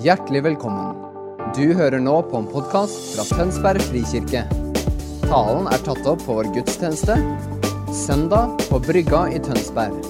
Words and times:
Hjertelig 0.00 0.40
velkommen. 0.46 0.94
Du 1.52 1.74
hører 1.76 2.00
nå 2.00 2.14
på 2.30 2.38
en 2.38 2.46
podkast 2.48 3.10
fra 3.12 3.24
Tønsberg 3.28 3.82
frikirke. 3.84 4.46
Talen 5.26 5.68
er 5.68 5.82
tatt 5.84 6.08
opp 6.08 6.22
på 6.24 6.38
vår 6.38 6.48
gudstjeneste 6.54 7.18
søndag 7.92 8.54
på 8.70 8.80
Brygga 8.80 9.26
i 9.28 9.42
Tønsberg. 9.44 10.00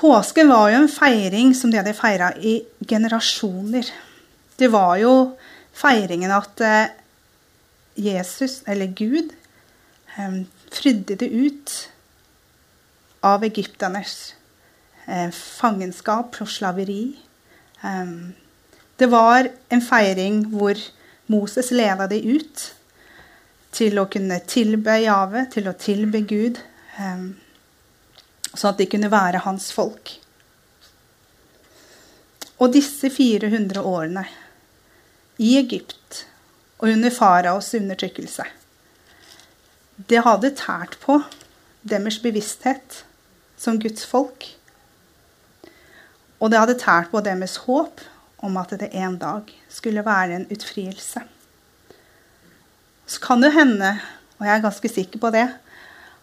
Påsken 0.00 0.48
var 0.56 0.72
jo 0.72 0.82
en 0.86 0.92
feiring 0.96 1.52
som 1.60 1.68
de 1.68 1.82
hadde 1.82 1.98
feira 2.00 2.32
i 2.40 2.62
generasjoner. 2.88 3.92
Det 4.56 4.72
var 4.72 4.96
jo 5.04 5.16
feiringen 5.76 6.32
at 6.32 6.64
eh, 6.64 6.94
Jesus, 8.00 8.62
eller 8.64 8.96
Gud, 8.96 9.36
frydde 10.72 11.16
det 11.20 11.28
ut 11.28 11.72
av 13.26 13.44
egypternes 13.44 14.34
eh, 15.06 15.28
fangenskap 15.34 16.38
og 16.40 16.48
slaveri. 16.48 17.16
Det 18.96 19.06
var 19.12 19.50
en 19.68 19.82
feiring 19.84 20.38
hvor 20.54 20.80
Moses 21.28 21.68
leda 21.70 22.06
de 22.08 22.22
ut 22.24 22.62
til 23.76 24.00
å 24.00 24.06
kunne 24.08 24.40
tilbe 24.48 24.96
Jave, 25.02 25.44
til 25.52 25.68
å 25.68 25.76
tilbe 25.76 26.22
Gud 26.26 26.58
sånn 28.56 28.72
at 28.72 28.80
de 28.80 28.88
kunne 28.90 29.12
være 29.12 29.42
hans 29.44 29.68
folk. 29.74 30.14
Og 32.56 32.72
disse 32.72 33.10
400 33.12 33.82
årene 33.84 34.24
i 35.44 35.56
Egypt 35.60 36.22
og 36.80 36.88
under 36.88 37.12
faraos 37.12 37.68
undertrykkelse, 37.76 38.46
det 39.96 40.22
hadde 40.26 40.52
tært 40.56 40.98
på 41.00 41.20
deres 41.86 42.18
bevissthet 42.20 43.02
som 43.56 43.80
Guds 43.80 44.04
folk. 44.06 44.44
Og 46.36 46.52
det 46.52 46.60
hadde 46.60 46.78
tært 46.80 47.08
på 47.12 47.22
deres 47.24 47.56
håp 47.64 48.02
om 48.44 48.58
at 48.60 48.74
det 48.76 48.92
en 48.92 49.16
dag 49.18 49.48
skulle 49.72 50.04
være 50.04 50.36
en 50.36 50.48
utfrielse. 50.52 51.22
Så 53.06 53.22
kan 53.22 53.42
det 53.42 53.54
hende, 53.54 53.94
og 54.38 54.46
jeg 54.46 54.56
er 54.56 54.64
ganske 54.66 54.90
sikker 54.90 55.22
på 55.22 55.30
det, 55.32 55.46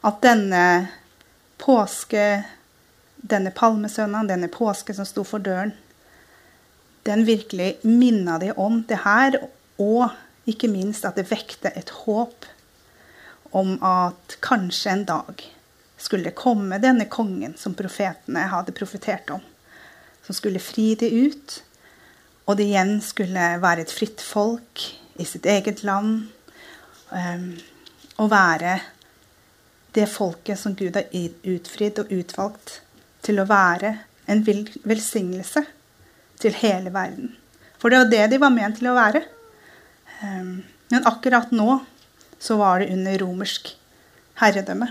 at 0.04 0.20
denne 0.22 0.90
påske, 1.58 2.44
denne 3.18 3.54
palmesøndagen, 3.56 4.30
denne 4.30 4.52
påske 4.52 4.94
som 4.94 5.08
sto 5.08 5.24
for 5.26 5.42
døren, 5.42 5.74
den 7.08 7.26
virkelig 7.28 7.78
minna 7.84 8.38
de 8.40 8.52
om 8.60 8.84
det 8.88 9.00
her, 9.04 9.40
og 9.82 10.12
ikke 10.46 10.68
minst 10.68 11.08
at 11.08 11.18
det 11.18 11.30
vekte 11.32 11.72
et 11.80 11.90
håp 12.04 12.46
om 13.54 13.76
at 13.86 14.38
kanskje 14.44 14.92
en 14.92 15.06
dag 15.08 15.44
skulle 15.98 16.34
komme 16.36 16.82
denne 16.84 17.06
kongen 17.12 17.54
som 17.58 17.76
profetene 17.78 18.48
hadde 18.52 18.76
profetert 18.76 19.30
om, 19.32 19.44
som 20.26 20.36
skulle 20.36 20.62
fri 20.64 20.94
de 21.00 21.10
ut, 21.28 21.60
og 22.46 22.58
det 22.60 22.68
igjen 22.68 22.98
skulle 23.06 23.54
være 23.64 23.86
et 23.86 23.94
fritt 23.94 24.24
folk 24.24 24.84
i 25.22 25.28
sitt 25.28 25.46
eget 25.48 25.84
land, 25.88 26.26
um, 27.14 27.54
og 28.20 28.32
være 28.34 28.80
det 29.94 30.10
folket 30.10 30.60
som 30.60 30.76
Gud 30.76 30.98
har 30.98 31.14
utfridd 31.14 32.02
og 32.02 32.12
utvalgt 32.12 32.80
til 33.24 33.40
å 33.40 33.48
være 33.48 33.94
en 34.30 34.44
velsignelse 34.48 35.64
til 36.42 36.58
hele 36.60 36.92
verden. 36.94 37.36
For 37.80 37.92
det 37.92 38.02
var 38.02 38.12
det 38.12 38.28
de 38.34 38.40
var 38.42 38.54
ment 38.54 38.80
til 38.80 38.90
å 38.90 38.98
være. 38.98 39.22
Ehm, 40.24 40.64
men 40.92 41.08
akkurat 41.10 41.52
nå 41.52 41.82
så 42.44 42.58
var 42.60 42.82
det 42.84 42.92
under 42.92 43.16
romersk 43.24 43.72
herredømme. 44.42 44.90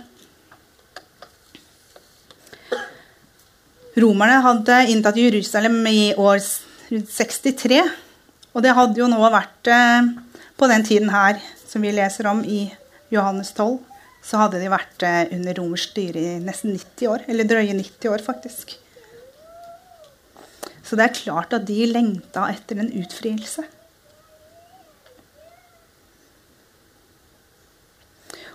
Romerne 4.01 4.41
hadde 4.41 4.79
inntatt 4.89 5.21
Jerusalem 5.21 5.83
i 5.91 6.15
år 6.17 6.41
63. 6.89 7.83
Og 8.57 8.65
det 8.65 8.73
hadde 8.77 9.01
jo 9.01 9.09
nå 9.09 9.21
vært 9.33 9.69
eh, 9.69 10.13
på 10.57 10.69
den 10.71 10.85
tiden 10.89 11.13
her 11.13 11.41
som 11.69 11.85
vi 11.85 11.93
leser 11.93 12.29
om 12.31 12.41
i 12.45 12.65
Johannes 13.13 13.53
12 13.53 13.81
så 14.23 14.39
hadde 14.39 14.61
de 14.63 14.71
vært 14.71 15.03
eh, 15.07 15.27
under 15.35 15.59
romersk 15.59 15.93
styre 15.93 16.23
i 16.23 16.39
nesten 16.43 16.77
90 16.77 17.11
år. 17.11 17.25
Eller 17.31 17.49
drøye 17.49 17.75
90 17.75 18.13
år, 18.13 18.23
faktisk. 18.23 18.77
Så 20.87 20.99
det 20.99 21.09
er 21.09 21.17
klart 21.17 21.55
at 21.57 21.67
de 21.67 21.87
lengta 21.91 22.47
etter 22.53 22.79
en 22.83 22.93
utfrielse. 23.03 23.65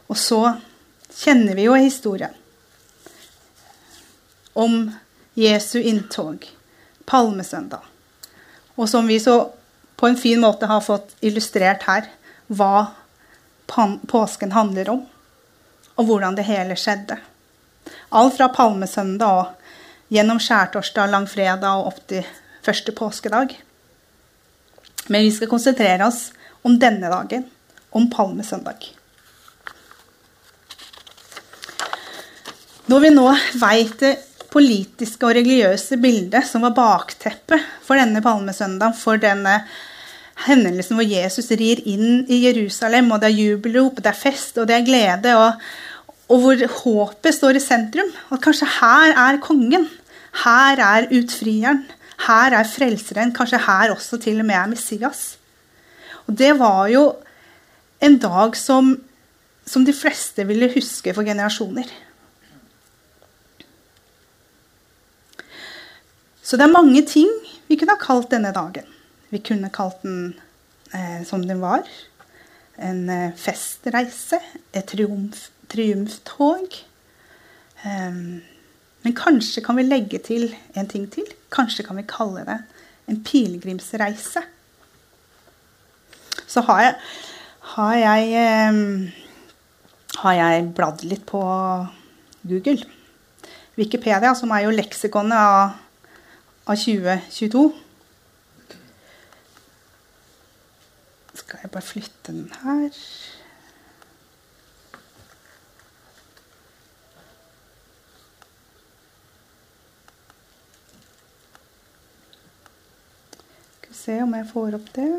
Og 0.07 0.17
så 0.17 0.41
kjenner 1.13 1.55
vi 1.57 1.67
jo 1.67 1.75
historien 1.75 2.33
om 4.57 4.91
Jesu 5.37 5.79
inntog, 5.79 6.47
palmesøndag. 7.05 7.83
Og 8.75 8.89
som 8.89 9.07
vi 9.07 9.19
så 9.21 9.51
på 9.97 10.07
en 10.07 10.17
fin 10.17 10.41
måte 10.41 10.69
har 10.69 10.81
fått 10.81 11.13
illustrert 11.25 11.85
her, 11.85 12.07
hva 12.47 12.87
påsken 14.07 14.55
handler 14.55 14.89
om 14.95 15.05
og 15.97 16.05
hvordan 16.05 16.37
det 16.37 16.45
hele 16.47 16.77
skjedde. 16.77 17.17
Alt 18.13 18.37
fra 18.37 18.49
palmesøndag 18.53 19.39
og 19.41 20.13
gjennom 20.13 20.39
skjærtorsdag, 20.41 21.09
langfredag 21.11 21.81
og 21.81 21.91
opp 21.91 22.03
til 22.09 22.25
første 22.65 22.93
påskedag. 22.95 23.55
Men 25.07 25.25
vi 25.25 25.33
skal 25.33 25.51
konsentrere 25.51 26.05
oss 26.07 26.31
om 26.67 26.77
denne 26.79 27.09
dagen, 27.11 27.47
om 27.89 28.09
palmesøndag. 28.11 28.91
Når 32.87 33.01
vi 33.03 33.09
nå 33.11 33.25
veit 33.59 33.97
det 33.99 34.13
politiske 34.47 35.27
og 35.27 35.35
religiøse 35.35 35.97
bildet 35.99 36.45
som 36.47 36.63
var 36.63 36.75
bakteppet 36.75 37.65
for 37.83 37.99
denne 37.99 38.21
palmesøndagen, 38.23 38.95
for 38.95 39.19
denne 39.19 39.57
hendelsen 40.45 40.95
hvor 40.95 41.07
Jesus 41.07 41.51
rir 41.59 41.81
inn 41.83 42.23
i 42.31 42.39
Jerusalem, 42.45 43.11
og 43.11 43.19
det 43.19 43.33
er 43.33 43.41
jubelrop, 43.41 43.99
det 43.99 44.13
er 44.13 44.21
fest 44.21 44.61
og 44.61 44.69
det 44.69 44.77
er 44.77 44.87
glede, 44.87 45.35
og, 45.35 45.67
og 46.31 46.41
hvor 46.45 46.63
håpet 46.77 47.35
står 47.35 47.59
i 47.59 47.65
sentrum. 47.65 48.15
At 48.31 48.45
kanskje 48.47 48.71
her 48.79 49.17
er 49.25 49.41
kongen. 49.43 49.89
Her 50.45 50.79
er 50.87 51.11
utfrieren. 51.19 51.83
Her 52.23 52.55
er 52.55 52.71
frelseren. 52.71 53.35
Kanskje 53.35 53.65
her 53.67 53.97
også 53.97 54.23
til 54.23 54.39
og 54.39 54.47
med 54.47 54.61
er 54.61 54.71
Messias. 54.71 55.27
Og 56.23 56.39
det 56.39 56.55
var 56.55 56.87
jo 56.95 57.05
en 57.99 58.19
dag 58.23 58.55
som, 58.55 58.95
som 59.67 59.83
de 59.83 59.95
fleste 59.95 60.47
ville 60.47 60.71
huske 60.71 61.11
for 61.11 61.27
generasjoner. 61.27 62.06
Så 66.47 66.55
det 66.55 66.63
er 66.63 66.71
mange 66.71 67.01
ting 67.03 67.27
vi 67.67 67.75
kunne 67.75 67.97
ha 67.97 67.99
kalt 67.99 68.31
denne 68.31 68.53
dagen. 68.55 68.85
Vi 69.33 69.41
kunne 69.43 69.67
kalt 69.73 69.99
den 70.05 70.37
eh, 70.95 71.23
som 71.27 71.41
den 71.43 71.59
var. 71.59 71.83
En 72.79 73.09
eh, 73.11 73.33
festreise, 73.35 74.39
et 74.71 74.87
triumf, 74.87 75.49
triumftog. 75.67 76.77
Um, 77.83 78.39
men 79.03 79.15
kanskje 79.15 79.61
kan 79.65 79.75
vi 79.75 79.83
legge 79.83 80.21
til 80.23 80.47
en 80.79 80.87
ting 80.87 81.09
til. 81.11 81.27
Kanskje 81.51 81.83
kan 81.83 81.99
vi 81.99 82.07
kalle 82.07 82.45
det 82.47 82.61
en 83.11 83.19
pilegrimsreise. 83.23 84.43
Så 86.47 86.63
har 86.69 86.81
jeg, 86.81 86.93
har 87.73 87.97
jeg, 87.99 88.71
um, 88.71 89.09
har 90.23 90.37
jeg 90.39 90.69
bladd 90.79 91.03
litt 91.03 91.27
på 91.27 91.43
Google. 92.47 92.87
Wikipedia, 93.75 94.31
som 94.35 94.55
er 94.55 94.63
jo 94.63 94.73
leksikonet 94.73 95.35
av, 95.35 95.75
av 96.67 96.75
2022. 96.75 97.73
Skal 101.33 101.59
jeg 101.63 101.71
bare 101.71 101.81
flytte 101.81 102.31
den 102.33 102.51
her? 102.61 102.89
Skal 113.77 113.89
vi 113.89 113.95
se 113.95 114.17
om 114.23 114.35
jeg 114.35 114.49
får 114.51 114.75
opp 114.81 114.89
det. 114.95 115.11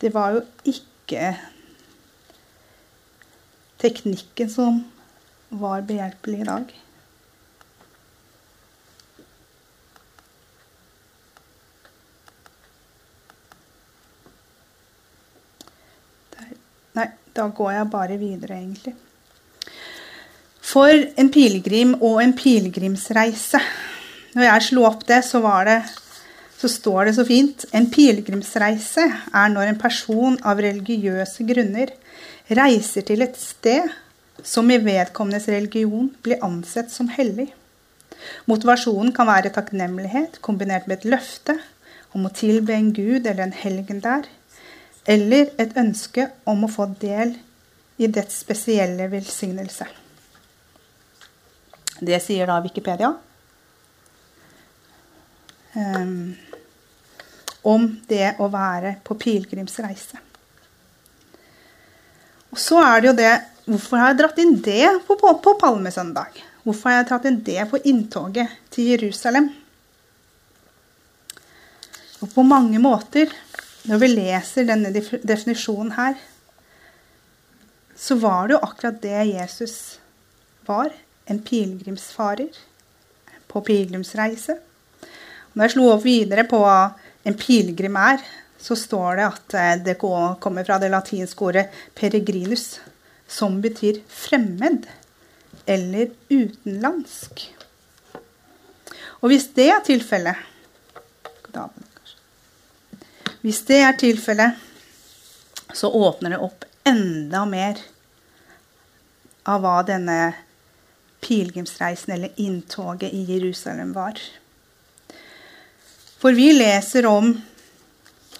Det 0.00 0.14
var 0.14 0.30
jo 0.30 0.40
ikke 0.64 1.36
teknikken 3.80 4.50
som 4.50 4.82
var 5.48 5.84
behjelpelig 5.86 6.40
i 6.42 6.48
dag. 6.48 6.74
Nei, 16.96 17.08
da 17.36 17.48
går 17.52 17.74
jeg 17.76 17.90
bare 17.92 18.16
videre, 18.20 18.56
egentlig. 18.62 18.94
For 20.66 20.90
en 20.90 21.28
pilegrim 21.32 21.94
og 22.00 22.22
en 22.22 22.34
pilegrimsreise. 22.36 23.60
Når 24.36 24.48
jeg 24.48 24.66
slo 24.70 24.88
opp 24.88 25.06
det, 25.08 25.22
så 25.24 25.40
var 25.44 25.68
det 25.68 25.78
så 26.56 26.70
står 26.72 27.04
det 27.04 27.12
så 27.18 27.24
fint 27.28 27.66
En 27.76 27.84
pilegrimsreise 27.92 29.02
er 29.04 29.50
når 29.52 29.70
en 29.70 29.80
person 29.80 30.38
av 30.40 30.60
religiøse 30.64 31.44
grunner 31.48 31.92
reiser 32.50 33.06
til 33.06 33.24
et 33.24 33.38
sted 33.38 33.88
som 34.46 34.68
i 34.70 34.78
vedkommendes 34.78 35.48
religion 35.50 36.10
blir 36.22 36.42
ansett 36.44 36.92
som 36.92 37.08
hellig. 37.10 37.48
Motivasjonen 38.46 39.12
kan 39.16 39.28
være 39.28 39.52
takknemlighet 39.54 40.40
kombinert 40.44 40.86
med 40.86 41.00
et 41.00 41.10
løfte 41.16 41.56
om 42.14 42.26
å 42.26 42.34
tilbe 42.34 42.74
en 42.74 42.92
gud 42.94 43.26
eller 43.26 43.46
en 43.46 43.56
helgen 43.56 44.00
der, 44.04 44.26
eller 45.06 45.52
et 45.60 45.76
ønske 45.78 46.30
om 46.48 46.64
å 46.66 46.72
få 46.72 46.88
del 47.00 47.36
i 47.96 48.08
dets 48.12 48.40
spesielle 48.42 49.08
velsignelse. 49.12 49.86
Det 51.96 52.18
sier 52.20 52.48
da 52.48 52.58
Wikipedia. 52.64 53.14
Um, 55.76 56.36
om 57.66 57.88
det 58.08 58.36
å 58.40 58.48
være 58.52 58.98
på 59.04 59.16
pilegrimsreise. 59.20 60.20
Og 62.56 62.60
så 62.64 62.80
er 62.80 63.02
det 63.04 63.10
jo 63.10 63.18
det 63.18 63.34
Hvorfor 63.66 63.98
har 63.98 64.12
jeg 64.12 64.20
dratt 64.20 64.36
inn 64.38 64.54
det 64.62 64.84
på, 65.08 65.16
på, 65.18 65.32
på 65.42 65.52
palmesøndag? 65.58 66.36
Hvorfor 66.62 66.88
har 66.88 67.00
jeg 67.00 67.06
dratt 67.08 67.24
inn 67.26 67.40
det 67.44 67.64
på 67.66 67.80
inntoget 67.90 68.52
til 68.70 68.92
Jerusalem? 68.92 69.48
Og 72.22 72.30
på 72.30 72.44
mange 72.46 72.78
måter, 72.78 73.32
når 73.90 74.00
vi 74.04 74.12
leser 74.12 74.68
denne 74.68 74.92
definisjonen 74.94 75.90
her, 75.98 76.14
så 77.98 78.14
var 78.22 78.46
det 78.46 78.54
jo 78.54 78.62
akkurat 78.68 79.02
det 79.02 79.26
Jesus 79.32 79.76
var. 80.70 80.94
En 81.26 81.42
pilegrimsfarer 81.42 82.54
på 83.50 83.64
pilegrimsreise. 83.66 84.60
Når 85.52 85.66
jeg 85.66 85.74
slo 85.74 85.90
opp 85.90 86.06
videre 86.06 86.46
på 86.46 86.62
hva 86.62 86.78
en 87.26 87.34
pilegrim 87.34 87.98
er, 87.98 88.22
så 88.66 88.76
står 88.76 89.16
det 89.16 89.26
at 89.26 89.54
eh, 89.54 89.74
det 89.86 89.94
kommer 90.00 90.64
fra 90.66 90.78
det 90.82 90.90
latinske 90.90 91.44
ordet 91.44 91.66
'peregrinus', 91.94 92.80
som 93.28 93.60
betyr 93.62 94.00
fremmed 94.08 94.88
eller 95.66 96.10
utenlandsk. 96.28 97.44
Og 99.22 99.30
hvis 99.30 99.48
det 99.54 99.70
er 99.70 99.82
tilfellet 99.86 100.52
Hvis 103.40 103.62
det 103.64 103.76
er 103.80 103.92
tilfellet, 103.96 104.58
så 105.72 105.88
åpner 105.88 106.34
det 106.34 106.38
opp 106.42 106.64
enda 106.84 107.44
mer 107.46 107.78
av 109.46 109.62
hva 109.62 109.76
denne 109.86 110.34
pilegrimsreisen 111.22 112.12
eller 112.12 112.34
inntoget 112.36 113.14
i 113.14 113.22
Jerusalem 113.30 113.94
var. 113.94 114.18
For 116.18 116.34
vi 116.34 116.50
leser 116.58 117.06
om 117.06 117.30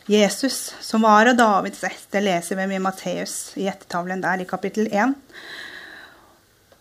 Jesus, 0.06 0.74
som 0.80 1.02
var 1.02 1.26
av 1.26 1.36
Davids 1.36 1.84
ett. 1.84 2.06
Det 2.10 2.20
leser 2.22 2.56
vi 2.56 2.66
med 2.70 2.82
Matteus 2.82 3.52
i 3.58 3.66
ettertavlen 3.66 4.20
der 4.22 4.42
i 4.42 4.44
kapittel 4.46 4.86
1. 4.92 5.14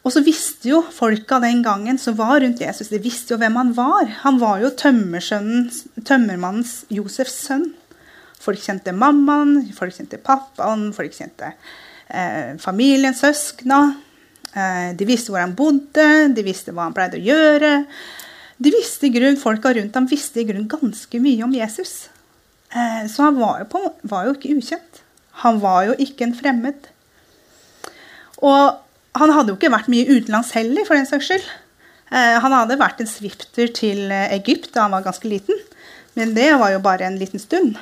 Og 0.05 0.13
så 0.13 0.21
visste 0.21 0.69
jo 0.69 0.83
folka 0.93 1.39
den 1.41 1.63
gangen 1.65 1.97
som 1.97 2.13
var 2.19 2.39
rundt 2.43 2.61
Jesus, 2.61 2.91
de 2.93 2.99
visste 3.01 3.33
jo 3.33 3.39
hvem 3.41 3.55
han 3.57 3.73
var. 3.73 4.05
Han 4.21 4.37
var 4.37 4.61
jo 4.61 4.69
tømmermannens 4.77 6.85
Josefs 6.93 7.39
sønn. 7.47 7.73
Folk 8.37 8.61
kjente 8.61 8.93
mammaen, 8.93 9.73
folk 9.73 9.97
kjente 9.97 10.21
pappaen, 10.21 10.93
folk 10.93 11.09
kjente 11.17 11.49
eh, 12.05 12.53
familiens 12.61 13.25
søskna. 13.25 13.97
Eh, 14.53 14.93
de 14.93 15.05
visste 15.09 15.33
hvor 15.33 15.41
han 15.41 15.57
bodde, 15.57 16.29
de 16.37 16.45
visste 16.45 16.69
hva 16.75 16.85
han 16.85 16.93
pleide 16.93 17.17
å 17.17 17.25
gjøre. 17.25 17.89
De 18.61 18.69
visste 18.71 19.09
i 19.09 19.13
grunn, 19.17 19.41
Folka 19.41 19.73
rundt 19.73 19.97
ham 19.97 20.05
visste 20.07 20.39
i 20.43 20.45
grunn 20.45 20.69
ganske 20.69 21.19
mye 21.19 21.43
om 21.47 21.53
Jesus. 21.57 22.13
Eh, 22.75 23.07
så 23.11 23.29
han 23.29 23.39
var 23.39 23.61
jo, 23.63 23.67
på, 23.71 23.81
var 24.03 24.27
jo, 24.27 24.35
ikke 24.35 24.55
ukjent. 24.59 25.01
Han 25.43 25.61
var 25.63 25.85
jo 25.89 25.95
ikke 26.01 26.27
en 26.27 26.35
fremmed. 26.35 26.89
Og 28.43 28.75
han 29.15 29.31
hadde 29.31 29.53
jo 29.53 29.57
ikke 29.57 29.71
vært 29.71 29.91
mye 29.91 30.09
utenlands 30.11 30.51
heller, 30.57 30.87
for 30.87 30.99
den 30.99 31.07
saks 31.07 31.31
skyld. 31.31 31.47
Eh, 32.11 32.37
han 32.43 32.55
hadde 32.55 32.79
vært 32.79 33.01
en 33.01 33.09
svifter 33.09 33.71
til 33.75 34.11
Egypt 34.11 34.73
da 34.75 34.85
han 34.85 34.95
var 34.95 35.05
ganske 35.07 35.29
liten, 35.29 35.59
men 36.19 36.35
det 36.35 36.51
var 36.59 36.73
jo 36.75 36.83
bare 36.83 37.07
en 37.07 37.19
liten 37.19 37.41
stund. 37.41 37.79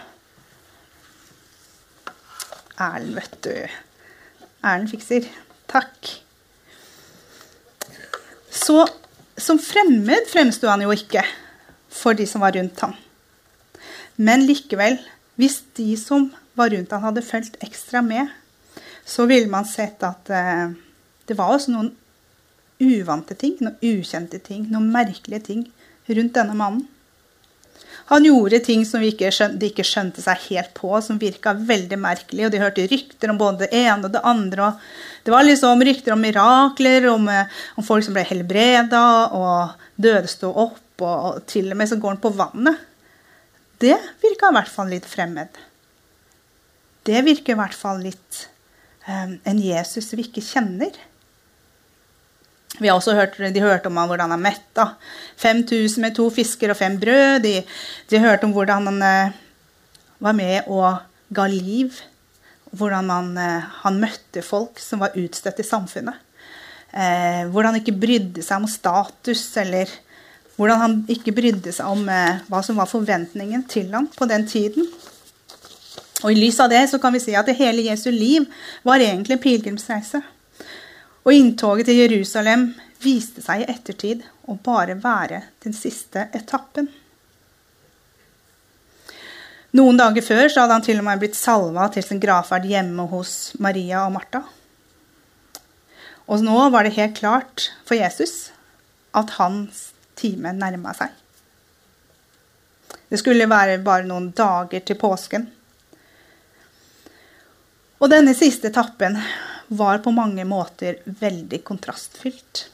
Erlend, 2.82 3.16
vet 3.18 3.40
du. 3.46 3.54
Erlend 4.64 4.90
fikser. 4.94 5.28
Takk. 5.70 6.14
Så 8.54 8.84
som 9.38 9.58
fremmed 9.62 10.30
fremsto 10.30 10.70
han 10.70 10.84
jo 10.86 10.94
ikke 10.94 11.24
for 11.94 12.18
de 12.18 12.26
som 12.30 12.44
var 12.46 12.54
rundt 12.58 12.80
ham. 12.86 12.94
Men 14.16 14.46
likevel, 14.48 15.00
hvis 15.40 15.62
de 15.78 15.94
som 15.98 16.30
var 16.58 16.74
rundt 16.74 16.94
han 16.94 17.06
hadde 17.08 17.26
fulgt 17.26 17.58
ekstra 17.66 18.04
med, 18.06 18.30
så 19.06 19.26
ville 19.30 19.50
man 19.52 19.68
sett 19.68 20.04
at 20.06 20.30
eh, 20.32 20.74
det 21.28 21.38
var 21.38 21.56
også 21.56 21.74
noen 21.74 21.92
uvante 22.84 23.36
ting, 23.40 23.58
noen 23.62 23.80
ukjente 23.82 24.40
ting, 24.44 24.68
noen 24.72 24.92
merkelige 24.94 25.48
ting 25.50 25.64
rundt 26.10 26.36
denne 26.36 26.58
mannen. 26.58 26.86
Han 28.12 28.26
gjorde 28.28 28.60
ting 28.66 28.82
som 28.86 29.04
ikke 29.06 29.30
skjønte, 29.32 29.62
de 29.62 29.70
ikke 29.72 29.86
skjønte 29.88 30.22
seg 30.22 30.42
helt 30.50 30.74
på, 30.76 30.92
som 31.02 31.20
virka 31.22 31.54
veldig 31.56 32.00
merkelig. 32.04 32.46
Og 32.46 32.52
de 32.52 32.60
hørte 32.60 32.88
rykter 32.92 33.32
om 33.32 33.40
både 33.40 33.64
det 33.64 33.80
ene 33.80 34.10
og 34.10 34.12
det 34.12 34.24
andre. 34.28 34.68
Og 34.68 35.24
det 35.24 35.34
var 35.34 35.48
liksom 35.48 35.84
rykter 35.88 36.16
om 36.16 36.22
mirakler, 36.22 37.08
om, 37.14 37.30
eh, 37.32 37.62
om 37.80 37.88
folk 37.88 38.04
som 38.04 38.18
ble 38.18 38.26
helbreda, 38.28 39.06
og 39.32 39.86
døde 39.96 40.28
sto 40.28 40.52
opp, 40.52 40.82
og 41.00 41.46
til 41.48 41.72
og 41.72 41.80
med 41.80 41.90
så 41.90 42.00
går 42.00 42.18
han 42.18 42.24
på 42.24 42.34
vannet. 42.36 42.84
Det 43.84 43.96
virka 44.22 44.48
i 44.48 44.56
hvert 44.56 44.72
fall 44.72 44.92
litt 44.94 45.08
fremmed. 45.10 45.58
Det 47.04 47.24
virker 47.26 47.56
i 47.56 47.60
hvert 47.60 47.76
fall 47.76 48.00
litt 48.06 48.46
um, 49.10 49.34
en 49.44 49.60
Jesus 49.60 50.14
vi 50.16 50.24
ikke 50.24 50.44
kjenner. 50.46 50.96
Vi 52.80 52.88
har 52.88 52.96
også 52.96 53.18
hørt, 53.18 53.36
De 53.38 53.62
hørte 53.62 53.92
om 53.92 54.00
hvordan 54.00 54.32
han 54.34 54.42
metta 54.42 54.94
5000 55.42 56.00
med 56.02 56.16
to 56.16 56.30
fisker 56.34 56.72
og 56.72 56.80
fem 56.80 56.96
brød. 57.02 57.44
De, 57.44 57.58
de 58.10 58.24
hørte 58.24 58.48
om 58.48 58.56
hvordan 58.56 58.88
han 58.90 59.04
uh, 59.04 59.36
var 60.24 60.38
med 60.38 60.72
og 60.72 61.04
ga 61.36 61.50
liv. 61.52 62.00
Hvordan 62.72 63.12
man, 63.12 63.34
uh, 63.36 63.68
han 63.84 64.00
møtte 64.00 64.46
folk 64.46 64.80
som 64.82 65.04
var 65.04 65.20
utstøtt 65.20 65.60
i 65.60 65.68
samfunnet. 65.68 66.16
Uh, 66.94 67.52
hvordan 67.52 67.74
han 67.74 67.84
ikke 67.84 68.00
brydde 68.00 68.46
seg 68.46 68.64
om 68.64 68.70
status, 68.70 69.44
eller 69.60 69.92
hvordan 70.58 70.82
han 70.82 70.96
ikke 71.10 71.34
brydde 71.36 71.74
seg 71.74 71.90
om 71.90 72.06
hva 72.06 72.62
som 72.66 72.78
var 72.78 72.90
forventningen 72.90 73.66
til 73.70 73.90
ham 73.94 74.08
på 74.14 74.28
den 74.30 74.46
tiden. 74.50 74.88
Og 76.24 76.32
I 76.32 76.40
lys 76.40 76.60
av 76.64 76.72
det 76.72 76.86
så 76.92 77.00
kan 77.04 77.14
vi 77.16 77.22
si 77.24 77.36
at 77.36 77.50
det 77.50 77.58
hele 77.60 77.84
Jesu 77.84 78.10
liv 78.14 78.46
var 78.86 79.04
egentlig 79.04 79.38
en 79.38 79.44
pilegrimsreise. 79.44 80.22
Og 81.24 81.36
inntoget 81.36 81.88
til 81.90 82.00
Jerusalem 82.04 82.70
viste 83.04 83.44
seg 83.44 83.64
i 83.64 83.70
ettertid 83.72 84.24
å 84.48 84.56
bare 84.64 84.96
være 85.00 85.42
den 85.64 85.76
siste 85.76 86.28
etappen. 86.36 86.90
Noen 89.74 89.98
dager 89.98 90.22
før 90.22 90.52
så 90.52 90.64
hadde 90.64 90.78
han 90.78 90.86
til 90.86 91.00
og 91.02 91.08
med 91.08 91.22
blitt 91.24 91.38
salva 91.38 91.88
til 91.92 92.06
sin 92.06 92.22
gravferd 92.22 92.68
hjemme 92.70 93.08
hos 93.10 93.56
Maria 93.64 94.04
og 94.06 94.14
Martha. 94.16 94.44
Og 96.30 96.44
nå 96.46 96.60
var 96.72 96.86
det 96.86 96.96
helt 96.96 97.18
klart 97.18 97.72
for 97.88 97.98
Jesus 97.98 98.54
at 99.18 99.34
hans 99.40 99.90
time 100.16 100.54
nærma 100.56 100.94
seg. 100.98 101.12
Det 103.10 103.20
skulle 103.22 103.50
være 103.50 103.82
bare 103.86 104.08
noen 104.10 104.32
dager 104.36 104.82
til 104.86 104.98
påsken. 105.00 105.46
Og 108.02 108.10
denne 108.12 108.34
siste 108.36 108.72
etappen 108.72 109.20
var 109.78 110.02
på 110.04 110.12
mange 110.12 110.44
måter 110.50 110.98
veldig 111.06 111.62
kontrastfylt. 111.64 112.66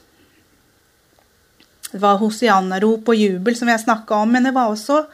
Det 1.90 2.00
var 2.02 2.18
hosianna-rop 2.22 3.12
og 3.12 3.18
jubel, 3.18 3.56
som 3.58 3.70
jeg 3.70 3.82
snakka 3.84 4.22
om, 4.22 4.32
men 4.32 4.46
det 4.46 4.54
var 4.54 4.70
også 4.70 5.04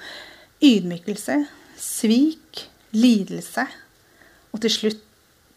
ydmykelse, 0.64 1.40
svik, 1.80 2.66
lidelse 2.96 3.66
og 4.52 4.62
til 4.64 4.72
slutt 4.72 5.02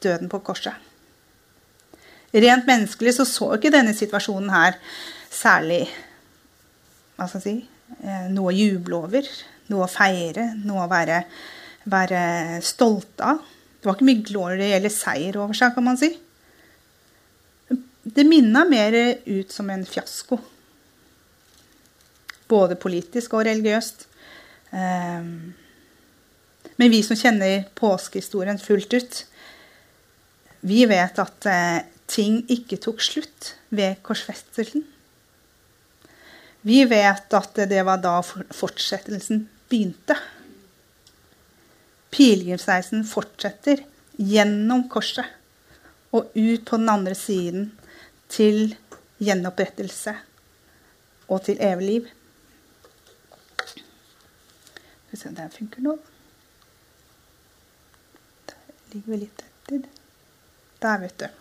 døden 0.04 0.32
på 0.32 0.42
korset. 0.44 0.76
Rent 2.34 2.68
menneskelig 2.68 3.16
så 3.18 3.26
så 3.26 3.54
ikke 3.56 3.72
denne 3.74 3.96
situasjonen 3.96 4.52
her 4.54 4.78
særlig 5.34 5.88
hva 7.20 7.28
skal 7.28 7.44
jeg 7.44 7.46
si, 7.46 7.98
eh, 8.00 8.28
noe 8.32 8.54
å 8.54 8.56
juble 8.56 8.96
over, 9.04 9.30
noe 9.70 9.86
å 9.86 9.92
feire, 9.92 10.54
noe 10.64 10.86
å 10.86 10.92
være, 10.92 11.22
være 11.92 12.22
stolt 12.66 13.20
av. 13.26 13.42
Det 13.80 13.88
var 13.88 13.98
ikke 13.98 14.08
mye 14.08 14.26
glory 14.28 14.72
eller 14.76 14.94
seier 14.94 15.40
over 15.40 15.58
seg, 15.58 15.74
kan 15.76 15.86
man 15.86 16.00
si. 16.00 16.14
Det 18.04 18.26
minna 18.28 18.64
mer 18.68 18.96
ut 19.26 19.52
som 19.52 19.70
en 19.70 19.86
fiasko. 19.88 20.40
Både 22.50 22.80
politisk 22.80 23.36
og 23.38 23.46
religiøst. 23.46 24.08
Ehm, 24.74 25.54
men 26.80 26.92
vi 26.92 27.02
som 27.06 27.20
kjenner 27.20 27.68
påskehistorien 27.78 28.60
fullt 28.62 28.96
ut, 28.96 29.20
vi 30.68 30.84
vet 30.90 31.20
at 31.22 31.48
eh, 31.48 31.82
ting 32.10 32.42
ikke 32.52 32.80
tok 32.82 33.04
slutt 33.04 33.54
ved 33.76 34.02
korsfestelsen. 34.04 34.84
Vi 36.62 36.84
vet 36.86 37.34
at 37.34 37.62
det 37.72 37.84
var 37.88 38.01
da 38.04 38.18
fortsettelsen 38.24 39.46
begynte. 39.72 40.18
Pilegrimsreisen 42.12 43.06
fortsetter 43.08 43.86
gjennom 44.20 44.88
korset 44.92 45.38
og 46.12 46.34
ut 46.34 46.66
på 46.66 46.80
den 46.82 46.89
andre 46.92 47.16
siden 47.16 47.70
til 48.34 48.74
gjenopprettelse 49.22 50.16
og 51.30 51.44
til 51.46 51.62
evig 51.63 51.88
liv. 51.88 52.10
Skal 53.63 55.12
vi 55.12 55.22
se 55.22 55.30
om 55.30 55.38
det 55.38 55.51
funker 55.56 55.86
nå. 55.86 55.98
Der 58.50 58.96
ligger 58.96 59.13
vi 59.13 59.22
litt 59.24 59.46
etter. 59.46 59.86
Der, 60.80 60.98
vet 61.06 61.22
du. 61.22 61.38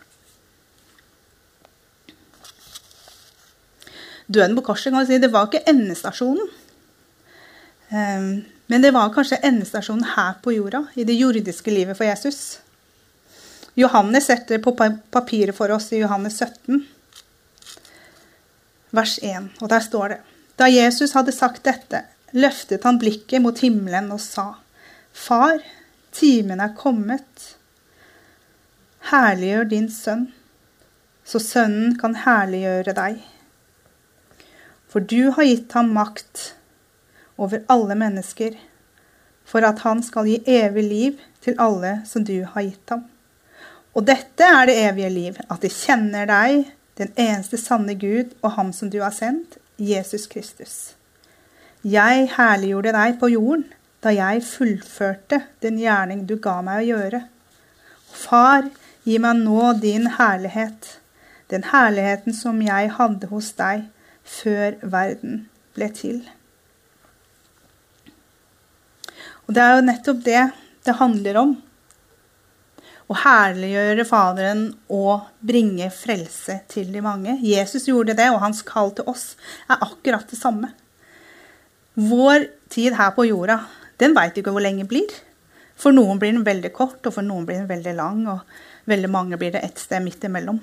Døden 4.28 4.56
på 4.58 4.66
korset 4.66 4.92
kan 4.92 5.00
vi 5.00 5.14
si, 5.14 5.20
det 5.23 5.32
var 5.32 5.49
ikke 5.49 5.64
endestasjonen. 5.70 6.49
Ehm, 7.88 8.44
men 8.68 8.82
det 8.85 8.92
var 8.92 9.12
kanskje 9.14 9.40
endestasjonen 9.49 10.04
her 10.16 10.35
på 10.44 10.52
jorda, 10.52 10.85
i 10.94 11.06
det 11.08 11.16
jordiske 11.16 11.73
livet 11.73 11.97
for 11.97 12.04
Jesus. 12.04 12.58
Johannes 13.78 14.26
setter 14.28 14.61
på 14.61 14.75
papiret 14.76 15.56
for 15.56 15.73
oss 15.73 15.92
i 15.92 16.02
Johannes 16.02 16.37
17, 16.42 16.82
vers 18.90 19.18
1, 19.23 19.49
og 19.62 19.70
der 19.70 19.85
står 19.85 20.08
det 20.12 20.18
Da 20.58 20.66
Jesus 20.68 21.14
hadde 21.14 21.32
sagt 21.32 21.62
dette, 21.64 22.02
løftet 22.35 22.85
han 22.85 22.99
blikket 22.99 23.40
mot 23.40 23.58
himmelen 23.62 24.11
og 24.12 24.20
sa, 24.20 24.58
Far, 25.12 25.62
timen 26.12 26.61
er 26.61 26.75
kommet. 26.76 27.54
Herliggjør 29.08 29.70
din 29.70 29.88
sønn, 29.88 30.28
så 31.25 31.40
sønnen 31.40 31.94
kan 32.00 32.18
herliggjøre 32.26 32.97
deg. 32.99 33.23
For 34.88 35.04
du 35.04 35.30
har 35.37 35.45
gitt 35.45 35.73
ham 35.76 35.92
makt 35.92 36.54
over 37.37 37.62
alle 37.68 37.95
mennesker, 37.99 38.57
for 39.49 39.64
at 39.64 39.85
han 39.85 40.02
skal 40.04 40.28
gi 40.28 40.40
evig 40.49 40.85
liv 40.85 41.23
til 41.45 41.57
alle 41.61 42.00
som 42.09 42.25
du 42.25 42.40
har 42.45 42.64
gitt 42.64 42.92
ham. 42.92 43.04
Og 43.97 44.07
dette 44.09 44.45
er 44.45 44.68
det 44.68 44.76
evige 44.80 45.11
liv, 45.12 45.40
at 45.49 45.62
de 45.64 45.71
kjenner 45.73 46.28
deg, 46.28 46.68
den 46.99 47.12
eneste 47.16 47.61
sanne 47.61 47.95
Gud, 47.99 48.33
og 48.42 48.57
ham 48.57 48.73
som 48.73 48.90
du 48.90 49.00
har 49.02 49.14
sendt, 49.14 49.59
Jesus 49.78 50.26
Kristus. 50.26 50.95
Jeg 51.85 52.30
herliggjorde 52.35 52.92
deg 52.97 53.18
på 53.21 53.30
jorden 53.30 53.68
da 54.02 54.11
jeg 54.14 54.45
fullførte 54.47 55.40
den 55.62 55.78
gjerning 55.83 56.25
du 56.26 56.37
ga 56.42 56.59
meg 56.62 56.83
å 56.83 56.88
gjøre. 56.88 57.21
Far, 58.14 58.66
gi 59.07 59.18
meg 59.23 59.40
nå 59.42 59.73
din 59.83 60.07
herlighet, 60.18 60.99
den 61.50 61.64
herligheten 61.71 62.35
som 62.35 62.61
jeg 62.62 62.92
hadde 62.99 63.30
hos 63.30 63.52
deg 63.59 63.87
før 64.28 64.76
verden 64.82 65.47
ble 65.76 65.88
til. 65.94 66.20
Og 69.49 69.56
det 69.56 69.64
er 69.64 69.78
jo 69.78 69.87
nettopp 69.87 70.20
det 70.26 70.42
det 70.87 70.97
handler 70.99 71.40
om. 71.40 71.54
Å 73.08 73.16
herliggjøre 73.16 74.04
Faderen 74.04 74.66
og 74.92 75.30
bringe 75.40 75.88
frelse 75.94 76.58
til 76.68 76.90
de 76.92 77.00
mange. 77.04 77.38
Jesus 77.40 77.88
gjorde 77.88 78.16
det, 78.18 78.28
og 78.28 78.42
hans 78.42 78.61
kall 78.68 78.92
til 78.97 79.08
oss 79.08 79.30
er 79.64 79.80
akkurat 79.87 80.28
det 80.28 80.37
samme. 80.37 80.75
Vår 81.97 82.44
tid 82.70 82.99
her 82.99 83.14
på 83.16 83.25
jorda, 83.30 83.62
den 83.99 84.12
veit 84.16 84.37
ikke 84.37 84.52
hvor 84.52 84.62
lenge 84.62 84.85
blir. 84.88 85.08
For 85.78 85.94
noen 85.94 86.20
blir 86.20 86.35
den 86.35 86.44
veldig 86.44 86.70
kort, 86.76 87.00
og 87.06 87.14
for 87.16 87.25
noen 87.25 87.49
blir 87.49 87.62
den 87.62 87.70
veldig 87.70 87.94
lang, 87.97 88.26
og 88.28 88.90
veldig 88.90 89.11
mange 89.11 89.40
blir 89.40 89.56
det 89.56 89.64
et 89.64 89.80
sted 89.80 90.04
midt 90.04 90.28
imellom. 90.28 90.61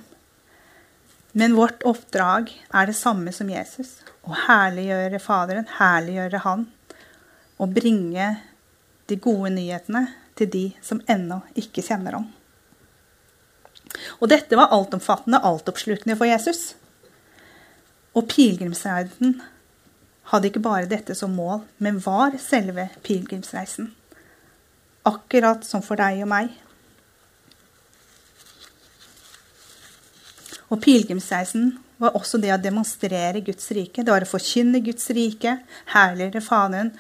Men 1.35 1.55
vårt 1.57 1.83
oppdrag 1.83 2.51
er 2.71 2.87
det 2.87 2.95
samme 2.95 3.33
som 3.35 3.49
Jesus. 3.51 3.97
Å 4.23 4.35
herliggjøre 4.47 5.19
Faderen, 5.19 5.67
herliggjøre 5.77 6.39
Han, 6.45 6.69
og 7.59 7.73
bringe 7.75 8.29
de 9.11 9.17
gode 9.19 9.51
nyhetene 9.57 10.07
til 10.39 10.49
de 10.51 10.63
som 10.83 11.01
ennå 11.11 11.41
ikke 11.59 11.83
kjenner 11.83 12.17
ham. 12.17 12.29
Og 14.19 14.31
dette 14.31 14.57
var 14.57 14.73
altomfattende, 14.75 15.39
altoppslukende 15.43 16.17
for 16.17 16.27
Jesus. 16.27 16.73
Og 18.15 18.27
pilegrimsreisen 18.31 19.37
hadde 20.31 20.49
ikke 20.49 20.63
bare 20.63 20.89
dette 20.89 21.15
som 21.15 21.35
mål, 21.35 21.65
men 21.77 22.01
var 22.03 22.35
selve 22.41 22.89
pilegrimsreisen. 23.03 23.91
Akkurat 25.05 25.67
som 25.67 25.83
for 25.85 25.99
deg 25.99 26.23
og 26.23 26.31
meg. 26.31 26.55
Og 30.75 30.82
pilegrimsreisen 30.84 31.70
var 32.03 32.17
også 32.20 32.41
det 32.44 32.51
å 32.51 32.60
demonstrere 32.60 33.39
Guds 33.46 33.70
rike. 33.72 34.03
Det 34.03 34.12
var 34.12 34.25
å 34.25 34.27
forkynne 34.27 34.82
Guds 34.84 35.08
rike, 35.15 35.53
herligere 35.94 36.44
fanen, 36.44 36.91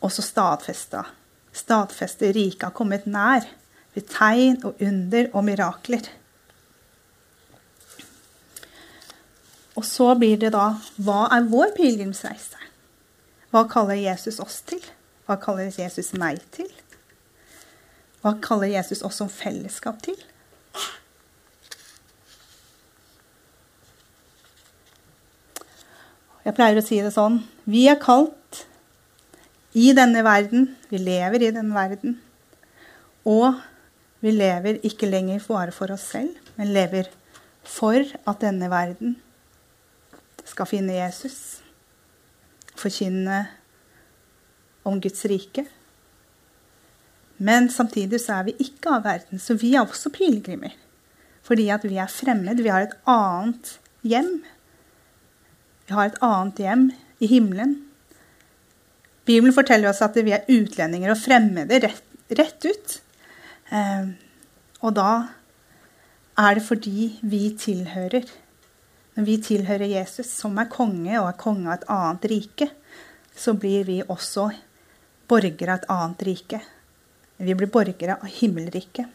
og 0.00 0.12
så 0.12 0.24
stadfesta. 0.24 1.04
Stadfeste 1.52 2.32
riket 2.32 2.64
har 2.70 2.74
kommet 2.76 3.04
nær 3.04 3.44
ved 3.94 4.08
tegn 4.08 4.56
og 4.64 4.80
under 4.82 5.28
og 5.34 5.44
mirakler. 5.44 6.08
Og 9.74 9.84
så 9.84 10.12
blir 10.16 10.38
det 10.40 10.54
da 10.54 10.70
Hva 11.02 11.26
er 11.34 11.48
vår 11.50 11.74
pilegrimsreise? 11.76 12.60
Hva 13.52 13.66
kaller 13.70 14.00
Jesus 14.00 14.40
oss 14.42 14.62
til? 14.66 14.82
Hva 15.28 15.36
kaller 15.42 15.68
Jesus 15.68 16.14
meg 16.16 16.40
til? 16.54 16.70
Hva 18.22 18.38
kaller 18.42 18.72
Jesus 18.72 19.04
oss 19.04 19.20
som 19.20 19.28
fellesskap 19.28 20.00
til? 20.06 20.16
Jeg 26.44 26.56
pleier 26.56 26.76
å 26.76 26.84
si 26.84 27.00
det 27.00 27.14
sånn 27.14 27.38
Vi 27.64 27.86
er 27.88 28.00
kalt 28.00 28.64
i 29.74 29.90
denne 29.96 30.22
verden. 30.22 30.68
Vi 30.90 31.00
lever 31.00 31.42
i 31.42 31.52
denne 31.54 31.74
verden. 31.74 32.18
Og 33.26 33.56
vi 34.24 34.32
lever 34.32 34.78
ikke 34.86 35.08
lenger 35.08 35.42
bare 35.48 35.72
for 35.74 35.92
oss 35.92 36.04
selv, 36.12 36.36
men 36.56 36.72
lever 36.76 37.08
for 37.64 38.04
at 38.04 38.40
denne 38.44 38.68
verden 38.72 39.16
skal 40.44 40.68
finne 40.68 40.94
Jesus. 40.96 41.64
Forkynne 42.76 43.40
om 44.84 45.00
Guds 45.00 45.24
rike. 45.30 45.64
Men 47.36 47.70
samtidig 47.72 48.20
så 48.22 48.38
er 48.38 48.50
vi 48.50 48.58
ikke 48.62 48.94
av 48.94 49.04
verden, 49.08 49.40
så 49.42 49.56
vi 49.58 49.74
er 49.74 49.82
også 49.82 50.12
pilegrimer. 50.14 50.76
Fordi 51.44 51.68
at 51.72 51.84
vi 51.84 51.98
er 52.00 52.08
fremmed. 52.08 52.62
Vi 52.62 52.72
har 52.72 52.86
et 52.86 52.96
annet 53.10 53.74
hjem. 54.06 54.38
Vi 55.84 55.96
har 55.96 56.08
et 56.08 56.22
annet 56.24 56.62
hjem 56.64 56.86
i 57.20 57.28
himmelen 57.28 57.74
Bibelen 59.24 59.54
forteller 59.56 59.88
oss 59.88 60.02
at 60.04 60.16
vi 60.20 60.34
er 60.36 60.44
utlendinger 60.52 61.14
og 61.14 61.20
fremmede 61.20 61.80
rett, 61.86 62.04
rett 62.36 62.66
ut. 62.68 62.98
Eh, 63.72 64.10
og 64.84 64.96
da 64.98 65.10
er 66.40 66.58
det 66.58 66.64
fordi 66.66 67.10
vi 67.22 67.46
tilhører 67.58 68.26
Når 69.14 69.24
vi 69.28 69.34
tilhører 69.38 69.86
Jesus, 69.86 70.26
som 70.26 70.56
er 70.58 70.66
konge 70.66 71.12
og 71.20 71.28
er 71.28 71.36
konge 71.38 71.68
av 71.68 71.74
et 71.76 71.84
annet 71.94 72.24
rike, 72.32 72.66
så 73.30 73.52
blir 73.54 73.84
vi 73.86 74.00
også 74.02 74.48
borgere 75.30 75.76
av 75.76 75.78
et 75.78 75.92
annet 75.94 76.24
rike. 76.26 76.58
Vi 77.38 77.54
blir 77.54 77.70
borgere 77.70 78.16
av 78.16 78.26
himmelriket. 78.26 79.06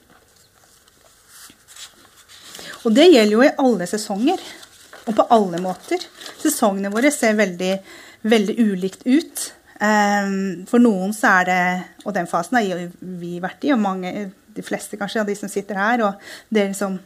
Og 2.87 2.95
det 2.95 3.09
gjelder 3.09 3.33
jo 3.33 3.43
i 3.43 3.51
alle 3.59 3.89
sesonger 3.91 4.39
og 5.09 5.15
på 5.17 5.25
alle 5.33 5.59
måter. 5.63 6.03
Sesongene 6.39 6.91
våre 6.93 7.11
ser 7.13 7.37
veldig, 7.39 7.71
veldig 8.29 8.55
ulikt 8.61 9.07
ut. 9.07 9.45
Um, 9.79 10.65
for 10.67 10.81
noen 10.83 11.13
så 11.15 11.29
er 11.39 11.45
det 11.47 11.61
Og 12.03 12.11
den 12.11 12.27
fasen 12.27 12.57
har 12.57 12.81
vi 12.99 13.37
vært 13.39 13.63
i, 13.63 13.71
og 13.71 13.79
mange, 13.79 14.31
de 14.51 14.63
fleste 14.65 14.97
kanskje 14.99 15.21
av 15.21 15.29
de 15.29 15.35
som 15.39 15.51
sitter 15.51 15.77
her, 15.79 16.03
og 16.03 16.25
dere 16.51 16.73
som 16.75 16.97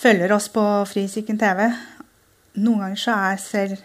følger 0.00 0.32
oss 0.34 0.50
på 0.52 0.64
Frisyken 0.90 1.38
TV. 1.40 1.70
Noen 2.60 2.84
ganger 2.84 3.00
så 3.00 3.16
er, 3.30 3.40
ser 3.40 3.76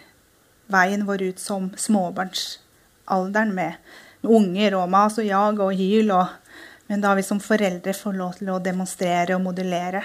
veien 0.72 1.06
vår 1.08 1.28
ut 1.30 1.40
som 1.40 1.70
småbarnsalderen 1.78 3.54
med 3.54 4.26
unger 4.26 4.74
og 4.80 4.90
mas 4.90 5.16
og 5.22 5.28
jag 5.28 5.62
og 5.62 5.78
hyl. 5.78 6.10
Og, 6.16 6.58
men 6.90 7.04
da 7.04 7.14
vi 7.16 7.24
som 7.24 7.40
foreldre 7.40 7.94
får 7.96 8.18
lov 8.18 8.36
til 8.40 8.50
å 8.52 8.60
demonstrere 8.64 9.38
og 9.38 9.44
modellere 9.46 10.02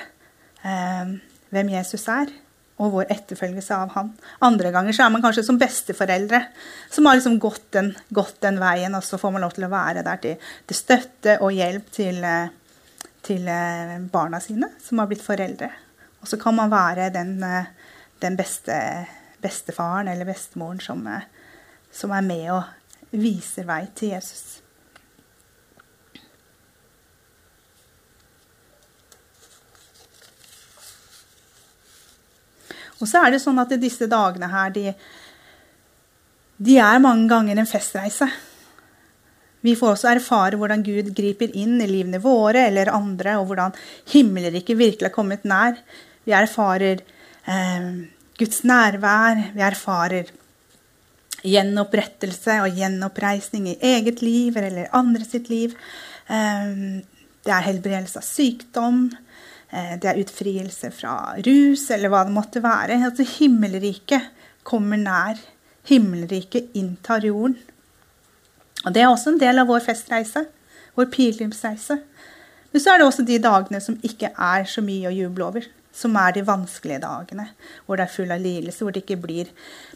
eh, 0.63 1.17
hvem 1.51 1.75
Jesus 1.75 2.07
er 2.11 2.31
og 2.81 2.95
vår 2.95 3.11
etterfølgelse 3.13 3.77
av 3.77 3.93
han. 3.95 4.09
Andre 4.45 4.71
ganger 4.73 4.95
så 4.95 5.05
er 5.05 5.13
man 5.13 5.23
kanskje 5.23 5.43
som 5.45 5.59
besteforeldre 5.61 6.41
som 6.89 7.05
har 7.07 7.19
liksom 7.19 7.37
gått, 7.41 7.67
den, 7.75 7.91
gått 8.09 8.39
den 8.43 8.57
veien, 8.61 8.95
og 8.97 9.05
så 9.05 9.19
får 9.21 9.35
man 9.35 9.45
lov 9.45 9.53
til 9.57 9.67
å 9.67 9.71
være 9.71 10.03
der 10.07 10.21
til, 10.23 10.49
til 10.69 10.79
støtte 10.79 11.37
og 11.45 11.53
hjelp 11.55 11.91
til, 11.93 12.21
eh, 12.25 12.51
til, 13.27 13.47
eh, 13.47 13.97
barna 14.13 14.41
sine 14.43 14.71
som 14.81 15.01
har 15.01 15.11
blitt 15.11 15.25
foreldre. 15.25 15.69
Og 16.21 16.29
så 16.29 16.39
kan 16.41 16.57
man 16.57 16.73
være 16.73 17.11
den, 17.13 17.37
eh, 17.43 17.69
den 18.21 18.37
beste, 18.37 18.77
bestefaren 19.41 20.09
eller 20.11 20.29
bestemoren 20.29 20.81
som, 20.81 21.07
som 21.91 22.11
er 22.13 22.25
med 22.25 22.49
og 22.53 22.63
viser 23.11 23.65
vei 23.67 23.83
til 23.95 24.15
Jesus. 24.15 24.60
Og 33.01 33.09
så 33.09 33.25
er 33.25 33.33
det 33.33 33.41
sånn 33.43 33.59
at 33.61 33.73
disse 33.81 34.07
dagene 34.09 34.49
her, 34.51 34.71
de, 34.75 34.93
de 36.61 36.77
er 36.81 37.03
mange 37.03 37.27
ganger 37.31 37.61
en 37.61 37.69
festreise. 37.69 38.29
Vi 39.61 39.75
får 39.77 39.93
også 39.93 40.09
erfare 40.09 40.57
hvordan 40.57 40.83
Gud 40.85 41.11
griper 41.17 41.53
inn 41.57 41.77
i 41.83 41.89
livene 41.89 42.21
våre 42.21 42.65
eller 42.69 42.89
andre, 42.93 43.37
og 43.37 43.51
hvordan 43.51 43.75
himmelriket 44.13 44.77
virkelig 44.77 45.11
har 45.11 45.15
kommet 45.15 45.45
nær. 45.45 45.77
Vi 46.25 46.33
erfarer 46.33 47.03
eh, 47.45 47.89
Guds 48.41 48.63
nærvær. 48.65 49.43
Vi 49.53 49.65
erfarer 49.65 50.31
gjenopprettelse 51.45 52.59
og 52.65 52.77
gjenoppreisning 52.77 53.69
i 53.71 53.79
eget 53.93 54.21
liv 54.25 54.57
eller 54.57 54.89
andre 54.97 55.25
sitt 55.25 55.49
liv. 55.53 55.77
Eh, 56.29 57.01
det 57.41 57.53
er 57.53 57.69
helbredelse 57.69 58.21
av 58.21 58.25
sykdom. 58.25 59.05
Eh, 59.71 59.95
det 60.01 60.09
er 60.09 60.19
utfrielse 60.19 60.91
fra 60.91 61.15
rus, 61.45 61.87
eller 61.95 62.11
hva 62.11 62.25
det 62.27 62.35
måtte 62.35 62.63
være. 62.63 62.99
Altså, 62.99 63.25
himmelriket 63.37 64.31
kommer 64.67 64.99
nær. 64.99 65.39
Himmelriket 65.87 66.75
inntar 66.77 67.25
jorden. 67.25 67.57
Og 68.85 68.93
Det 68.93 69.01
er 69.01 69.09
også 69.09 69.31
en 69.31 69.39
del 69.39 69.61
av 69.61 69.69
vår 69.69 69.83
festreise, 69.85 70.45
vår 70.97 71.07
pilegrimsreise. 71.13 71.99
Men 72.71 72.81
så 72.81 72.91
er 72.91 72.99
det 72.99 73.07
også 73.07 73.25
de 73.27 73.37
dagene 73.41 73.81
som 73.83 73.99
ikke 74.03 74.31
er 74.31 74.65
så 74.69 74.81
mye 74.83 75.09
å 75.09 75.15
juble 75.15 75.45
over. 75.45 75.67
Som 75.93 76.15
er 76.15 76.31
de 76.31 76.45
vanskelige 76.47 77.01
dagene, 77.03 77.49
hvor 77.85 77.99
det 77.99 78.05
er 78.05 78.13
full 78.13 78.31
av 78.31 78.39
lidelse, 78.39 78.83
hvor 78.83 78.95
det 78.95 79.03
ikke 79.03 79.19
blir 79.19 79.49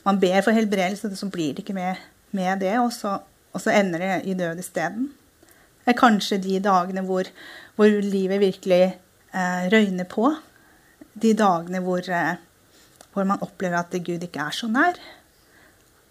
Man 0.03 0.20
ber 0.20 0.41
for 0.41 0.51
helbredelse, 0.51 1.08
og 1.08 1.17
så 1.17 1.29
blir 1.32 1.53
det 1.53 1.63
ikke 1.63 1.74
med, 1.74 1.96
med 2.32 2.60
det, 2.60 2.77
og 2.79 2.91
så, 2.94 3.20
og 3.53 3.62
så, 3.62 3.72
ender 3.72 4.00
det 4.00 4.27
i 4.27 4.34
død 4.34 4.60
isteden. 4.60 5.08
Det 5.86 5.94
er 5.94 5.98
kanskje 5.98 6.38
de 6.38 6.60
dagene 6.60 7.01
hvor, 7.01 7.24
hvor 7.75 7.88
livet 7.88 8.39
virkelig 8.39 8.98
eh, 9.36 9.68
røyne 9.74 10.08
på. 10.10 10.32
De 11.13 11.36
dagene 11.38 11.84
hvor, 11.84 12.01
eh, 12.08 12.39
hvor 13.13 13.27
man 13.27 13.44
opplever 13.44 13.84
at 13.84 13.94
Gud 14.00 14.24
ikke 14.24 14.48
er 14.48 14.56
så 14.56 14.72
nær 14.72 15.00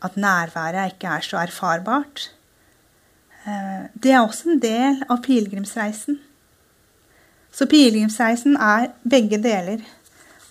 at 0.04 0.16
nærværet 0.16 0.92
ikke 0.92 1.06
er 1.06 1.20
så 1.20 1.36
erfarbart. 1.36 2.30
Eh, 3.46 3.88
det 4.02 4.12
er 4.12 4.20
også 4.20 4.50
en 4.50 4.62
del 4.62 5.02
av 5.08 5.22
pilegrimsreisen. 5.24 6.20
Så 7.52 7.66
pilegrimsreisen 7.70 8.56
er 8.56 8.90
begge 9.10 9.40
deler. 9.42 9.84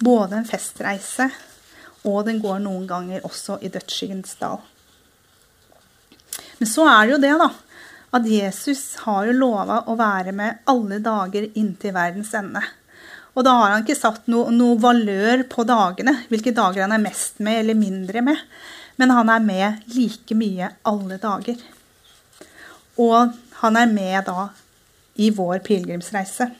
Både 0.03 0.37
en 0.37 0.47
festreise, 0.47 1.29
og 2.03 2.25
den 2.25 2.41
går 2.41 2.59
noen 2.63 2.87
ganger 2.87 3.23
også 3.23 3.59
i 3.61 3.69
dødsskyggens 3.71 4.35
dal. 4.41 4.57
Men 6.59 6.67
så 6.67 6.87
er 6.89 7.05
det 7.05 7.13
jo 7.13 7.21
det, 7.21 7.33
da, 7.39 7.49
at 8.13 8.29
Jesus 8.29 8.83
har 9.07 9.25
jo 9.25 9.33
lova 9.35 9.81
å 9.89 9.97
være 9.97 10.33
med 10.37 10.61
alle 10.69 10.99
dager 11.01 11.47
inntil 11.57 11.95
verdens 11.95 12.33
ende. 12.37 12.61
Og 13.33 13.45
da 13.47 13.55
har 13.57 13.71
han 13.73 13.85
ikke 13.85 13.97
satt 13.97 14.27
noe, 14.29 14.51
noe 14.53 14.77
valør 14.81 15.41
på 15.49 15.65
dagene, 15.65 16.19
hvilke 16.29 16.53
dager 16.53 16.85
han 16.85 16.93
er 16.93 17.01
mest 17.01 17.41
med 17.41 17.63
eller 17.63 17.77
mindre 17.77 18.21
med. 18.21 18.41
Men 19.01 19.13
han 19.17 19.31
er 19.33 19.41
med 19.41 19.95
like 19.95 20.37
mye 20.37 20.69
alle 20.85 21.17
dager. 21.21 21.57
Og 23.01 23.33
han 23.63 23.79
er 23.79 23.89
med 23.89 24.27
da 24.29 24.51
i 25.17 25.31
vår 25.33 25.63
pilegrimsreise. 25.65 26.51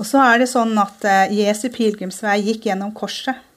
Og 0.00 0.08
så 0.08 0.22
er 0.24 0.40
det 0.40 0.48
sånn 0.48 0.72
at 0.80 1.04
eh, 1.04 1.36
Jesu 1.42 1.66
pilegrimsvei 1.68 2.38
gikk 2.46 2.70
gjennom 2.70 2.96
korset. 2.96 3.49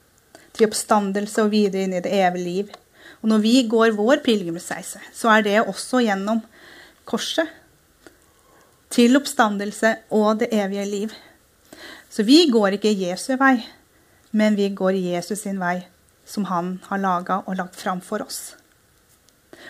Til 0.54 0.70
oppstandelse 0.70 1.46
og 1.46 1.52
videre 1.54 1.88
inn 1.88 1.98
i 1.98 2.04
det 2.04 2.14
evige 2.14 2.46
liv. 2.46 2.72
Og 3.24 3.30
når 3.32 3.44
vi 3.44 3.56
går 3.70 3.96
vår 3.98 4.22
pilegrimsreise, 4.26 5.02
så 5.16 5.32
er 5.34 5.46
det 5.46 5.60
også 5.64 6.04
gjennom 6.04 6.42
korset 7.10 7.50
til 8.94 9.18
oppstandelse 9.18 9.96
og 10.14 10.42
det 10.44 10.52
evige 10.54 10.86
liv. 10.86 11.14
Så 12.14 12.26
vi 12.28 12.44
går 12.52 12.78
ikke 12.78 12.94
Jesu 12.94 13.34
vei, 13.40 13.58
men 14.32 14.58
vi 14.58 14.70
går 14.70 15.00
Jesus 15.00 15.46
sin 15.46 15.60
vei, 15.62 15.80
som 16.26 16.46
han 16.50 16.76
har 16.90 17.02
laga 17.02 17.42
og 17.48 17.58
lagt 17.58 17.80
fram 17.80 18.02
for 18.06 18.22
oss. 18.26 18.54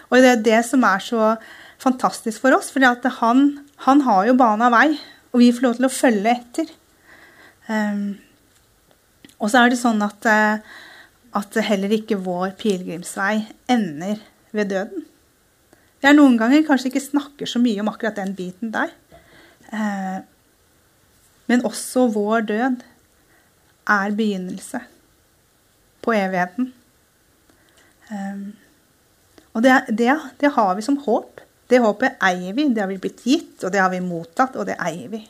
Og 0.09 0.19
det 0.19 0.31
er 0.31 0.43
det 0.43 0.61
som 0.67 0.83
er 0.87 1.03
så 1.03 1.35
fantastisk 1.81 2.43
for 2.43 2.55
oss, 2.55 2.71
for 2.71 2.83
han, 3.19 3.43
han, 3.85 4.01
har 4.01 4.25
jo 4.27 4.35
bana 4.39 4.69
vei, 4.73 4.97
og 5.31 5.39
vi 5.39 5.51
får 5.53 5.67
lov 5.67 5.77
til 5.77 5.87
å 5.87 5.93
følge 5.93 6.33
etter. 6.33 6.73
Um, 7.67 8.19
og 9.43 9.51
så 9.51 9.59
er 9.59 9.73
det 9.73 9.79
sånn 9.81 9.99
at, 10.05 10.25
eh, 10.29 10.61
at 11.35 11.57
heller 11.67 11.91
ikke 11.91 12.21
vår 12.23 12.53
pilegrimsvei 12.59 13.41
ender 13.71 14.21
ved 14.55 14.71
døden. 14.71 15.03
Er 16.03 16.15
noen 16.15 16.37
ganger 16.39 16.63
kanskje 16.67 16.91
ikke 16.91 17.03
snakker 17.03 17.49
så 17.49 17.59
mye 17.63 17.83
om 17.83 17.91
akkurat 17.91 18.15
den 18.19 18.31
biten 18.37 18.71
der. 18.71 18.93
Eh, 19.67 20.23
men 21.51 21.65
også 21.67 22.07
vår 22.15 22.47
død 22.47 22.83
er 23.91 24.15
begynnelse 24.15 24.79
på 26.03 26.15
evigheten. 26.15 26.71
Eh, 28.11 28.43
og 29.53 29.63
det, 29.63 29.75
det, 29.91 30.11
det, 30.39 30.55
har 30.55 30.75
vi 30.75 30.87
som 30.87 31.01
håp. 31.03 31.43
Det 31.67 31.83
håpet 31.83 32.19
eier 32.23 32.55
vi. 32.55 32.69
Det 32.71 32.83
har 32.83 32.91
vi 32.91 33.01
blitt 33.01 33.23
gitt, 33.27 33.57
og 33.63 33.75
det 33.75 33.83
har 33.83 33.91
vi 33.91 34.03
mottatt, 34.03 34.55
og 34.55 34.67
det 34.71 34.79
eier 34.79 35.11
vi. 35.11 35.23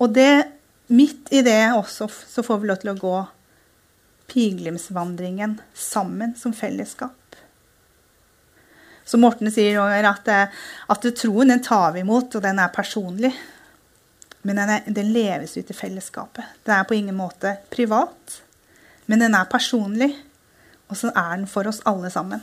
Og 0.00 0.12
det, 0.14 0.59
midt 0.90 1.30
i 1.30 1.42
det 1.46 1.72
også 1.76 2.08
så 2.10 2.42
får 2.42 2.60
vi 2.60 2.70
lov 2.70 2.80
til 2.82 2.92
å 2.92 2.98
gå 2.98 3.14
pilegrimsvandringen 4.30 5.56
sammen 5.74 6.36
som 6.38 6.54
fellesskap. 6.54 7.16
Som 9.04 9.24
Morten 9.24 9.50
sier, 9.50 9.80
at, 10.06 10.28
eh, 10.28 10.60
at 10.86 11.08
troen 11.18 11.50
den 11.50 11.62
tar 11.66 11.96
vi 11.96 12.04
imot, 12.04 12.36
og 12.36 12.44
den 12.44 12.60
er 12.62 12.70
personlig. 12.74 13.32
Men 14.42 14.56
den, 14.56 14.70
er, 14.70 14.86
den, 14.86 15.12
leves 15.12 15.56
ut 15.56 15.70
i 15.70 15.76
fellesskapet. 15.76 16.44
Den 16.64 16.76
er 16.78 16.86
på 16.88 16.94
ingen 16.96 17.18
måte 17.18 17.56
privat, 17.74 18.40
men 19.10 19.20
den 19.20 19.34
er 19.34 19.50
personlig. 19.50 20.14
Og 20.90 20.98
så 20.98 21.10
er 21.10 21.36
den 21.36 21.46
for 21.50 21.68
oss 21.70 21.82
alle 21.86 22.10
sammen. 22.10 22.42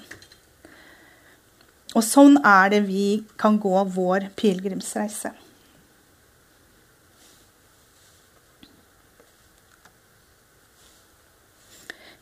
Og 1.95 2.03
sånn 2.03 2.37
er 2.45 2.69
det 2.71 2.83
vi 2.85 3.23
kan 3.39 3.57
gå 3.59 3.81
vår 3.95 4.29
pilegrimsreise. 4.39 5.33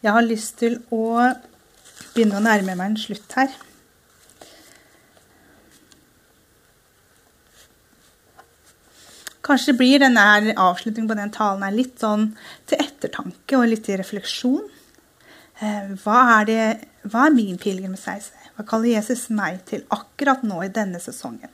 Jeg 0.06 0.14
har 0.14 0.22
lyst 0.22 0.60
til 0.60 0.76
å 0.94 1.06
begynne 2.14 2.38
å 2.38 2.44
nærme 2.46 2.76
meg 2.78 2.92
en 2.92 2.98
slutt 3.02 3.32
her. 3.34 3.54
Kanskje 9.46 9.74
blir 9.78 10.04
denne 10.04 10.26
avslutningen 10.54 11.10
på 11.10 11.18
den 11.18 11.34
talen 11.34 11.74
litt 11.74 11.98
sånn 12.02 12.28
til 12.70 12.84
ettertanke 12.84 13.58
og 13.58 13.66
litt 13.72 13.82
til 13.88 13.98
refleksjon. 13.98 14.68
Eh, 15.58 15.96
hva 16.04 16.20
er, 16.36 16.46
det, 16.50 16.68
hva 17.10 17.26
er 17.26 17.34
min 17.34 17.58
pilegrimsreise? 17.62 18.52
Hva 18.54 18.66
kaller 18.70 18.92
Jesus 18.92 19.24
meg 19.34 19.64
til 19.66 19.88
akkurat 19.94 20.46
nå 20.46 20.60
i 20.68 20.74
denne 20.74 21.02
sesongen? 21.02 21.50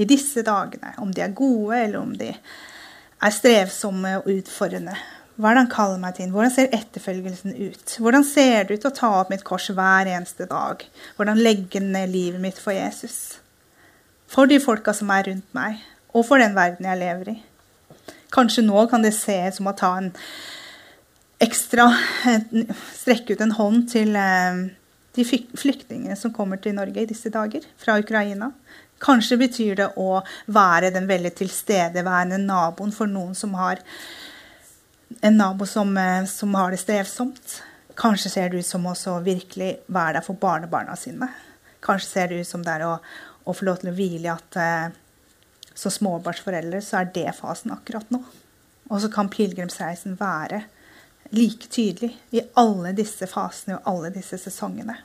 I 0.00 0.08
disse 0.08 0.40
dagene, 0.46 0.94
om 1.04 1.12
de 1.12 1.26
er 1.26 1.36
gode, 1.36 1.76
eller 1.76 2.00
om 2.00 2.16
de 2.16 2.30
er 2.32 3.36
strevsomme 3.36 4.16
og 4.22 4.32
utfordrende. 4.32 4.96
Hva 5.34 5.50
er 5.50 5.56
det 5.56 5.62
han 5.64 5.72
kaller 5.72 5.98
meg 5.98 6.14
til? 6.14 6.30
Hvordan 6.30 6.52
ser 6.54 6.74
etterfølgelsen 6.76 7.56
ut? 7.58 7.96
Hvordan 7.98 8.26
ser 8.26 8.68
det 8.68 8.78
ut 8.78 8.86
å 8.86 8.92
ta 8.94 9.10
opp 9.20 9.32
mitt 9.34 9.42
kors 9.46 9.66
hver 9.74 10.10
eneste 10.10 10.46
dag? 10.50 10.84
Hvordan 11.16 11.42
legge 11.42 11.82
ned 11.82 12.12
livet 12.12 12.42
mitt 12.42 12.60
for 12.62 12.76
Jesus? 12.76 13.40
For 14.30 14.46
de 14.50 14.60
folka 14.62 14.94
som 14.94 15.10
er 15.14 15.26
rundt 15.30 15.50
meg 15.56 15.82
og 16.14 16.22
for 16.28 16.38
den 16.38 16.54
verden 16.54 16.86
jeg 16.86 17.00
lever 17.00 17.32
i. 17.34 17.36
Kanskje 18.34 18.62
nå 18.66 18.86
kan 18.90 19.02
det 19.02 19.14
se 19.16 19.34
ut 19.48 19.58
som 19.58 19.70
å 19.70 19.76
ta 19.78 19.90
en 19.98 20.12
ekstra 21.42 21.88
Strekke 22.94 23.34
ut 23.34 23.42
en 23.42 23.56
hånd 23.58 23.88
til 23.90 24.14
eh, 24.16 24.60
de 25.14 25.24
flyktningene 25.26 26.16
som 26.18 26.32
kommer 26.34 26.62
til 26.62 26.76
Norge 26.78 27.02
i 27.02 27.08
disse 27.10 27.30
dager, 27.30 27.66
fra 27.78 27.98
Ukraina. 28.00 28.52
Kanskje 29.02 29.38
betyr 29.42 29.74
det 29.78 29.88
å 30.00 30.22
være 30.46 30.92
den 30.94 31.06
veldig 31.10 31.34
tilstedeværende 31.38 32.38
naboen 32.42 32.94
for 32.94 33.10
noen 33.10 33.34
som 33.38 33.54
har 33.58 33.82
en 35.20 35.36
nabo 35.36 35.66
som, 35.66 35.96
eh, 35.96 36.24
som 36.24 36.54
har 36.54 36.70
det 36.70 36.80
strevsomt. 36.82 37.62
Kanskje 37.94 38.30
ser 38.30 38.48
det 38.50 38.58
ut 38.58 38.66
som 38.66 38.86
å 38.86 39.20
virkelig 39.22 39.76
være 39.86 40.18
der 40.18 40.26
for 40.26 40.34
barnebarna 40.34 40.96
sine. 40.96 41.28
Kanskje 41.80 42.08
ser 42.08 42.28
det 42.28 42.40
ut 42.40 42.48
som 42.48 42.62
det 42.62 42.72
er 42.72 42.86
å, 42.86 42.98
å 43.44 43.54
få 43.54 43.64
lov 43.64 43.80
til 43.80 43.92
å 43.92 43.94
hvile 43.94 44.26
i 44.28 44.32
at 44.32 44.56
eh, 44.56 44.94
som 45.74 45.90
småbarnsforeldre 45.90 46.80
så 46.82 47.00
er 47.00 47.10
det 47.14 47.34
fasen 47.36 47.74
akkurat 47.74 48.10
nå. 48.14 48.22
Og 48.90 49.00
så 49.00 49.10
kan 49.12 49.30
pilegrimsreisen 49.32 50.16
være 50.20 50.64
like 51.34 51.68
tydelig 51.68 52.14
i 52.30 52.42
alle 52.60 52.92
disse 52.96 53.26
fasene 53.26 53.78
og 53.78 53.88
alle 53.90 54.12
disse 54.14 54.38
sesongene. 54.38 54.96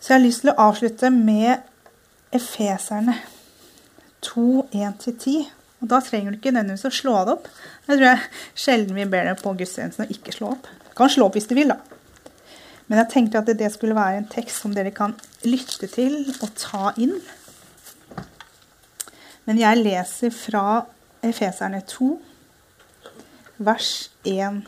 Så 0.00 0.12
jeg 0.12 0.18
har 0.18 0.24
lyst 0.26 0.42
til 0.42 0.50
å 0.50 0.60
avslutte 0.68 1.10
med 1.14 1.62
Efeserne 2.34 3.14
2, 4.24 4.64
1-10. 4.72 5.61
Og 5.82 5.88
da 5.90 5.98
trenger 6.04 6.30
du 6.30 6.38
ikke 6.38 6.52
nødvendigvis 6.54 6.86
å 6.86 6.94
slå 6.94 7.16
det 7.26 7.34
opp. 7.34 7.48
Jeg 7.88 7.96
tror 7.96 8.06
jeg 8.06 8.26
sjelden 8.64 8.98
vi 9.00 9.08
ber 9.10 9.26
deg 9.26 9.42
på 9.42 9.54
gudstjenesten 9.58 10.06
å 10.06 10.14
ikke 10.14 10.34
slå 10.36 10.52
opp. 10.54 10.68
Du 10.86 10.94
kan 10.98 11.10
slå 11.10 11.26
opp 11.26 11.38
hvis 11.38 11.50
du 11.50 11.56
vil, 11.58 11.74
da. 11.74 11.80
Men 12.86 13.00
jeg 13.00 13.10
tenkte 13.10 13.42
at 13.42 13.50
det 13.58 13.70
skulle 13.74 13.98
være 13.98 14.20
en 14.20 14.30
tekst 14.30 14.62
som 14.62 14.74
dere 14.76 14.94
kan 14.94 15.16
lytte 15.42 15.88
til 15.90 16.20
og 16.38 16.48
ta 16.60 16.92
inn. 17.02 17.16
Men 19.48 19.58
jeg 19.58 19.82
leser 19.82 20.30
fra 20.34 20.84
Efeserne 21.22 21.82
2, 21.90 22.12
vers 23.66 23.92
1 24.28 24.62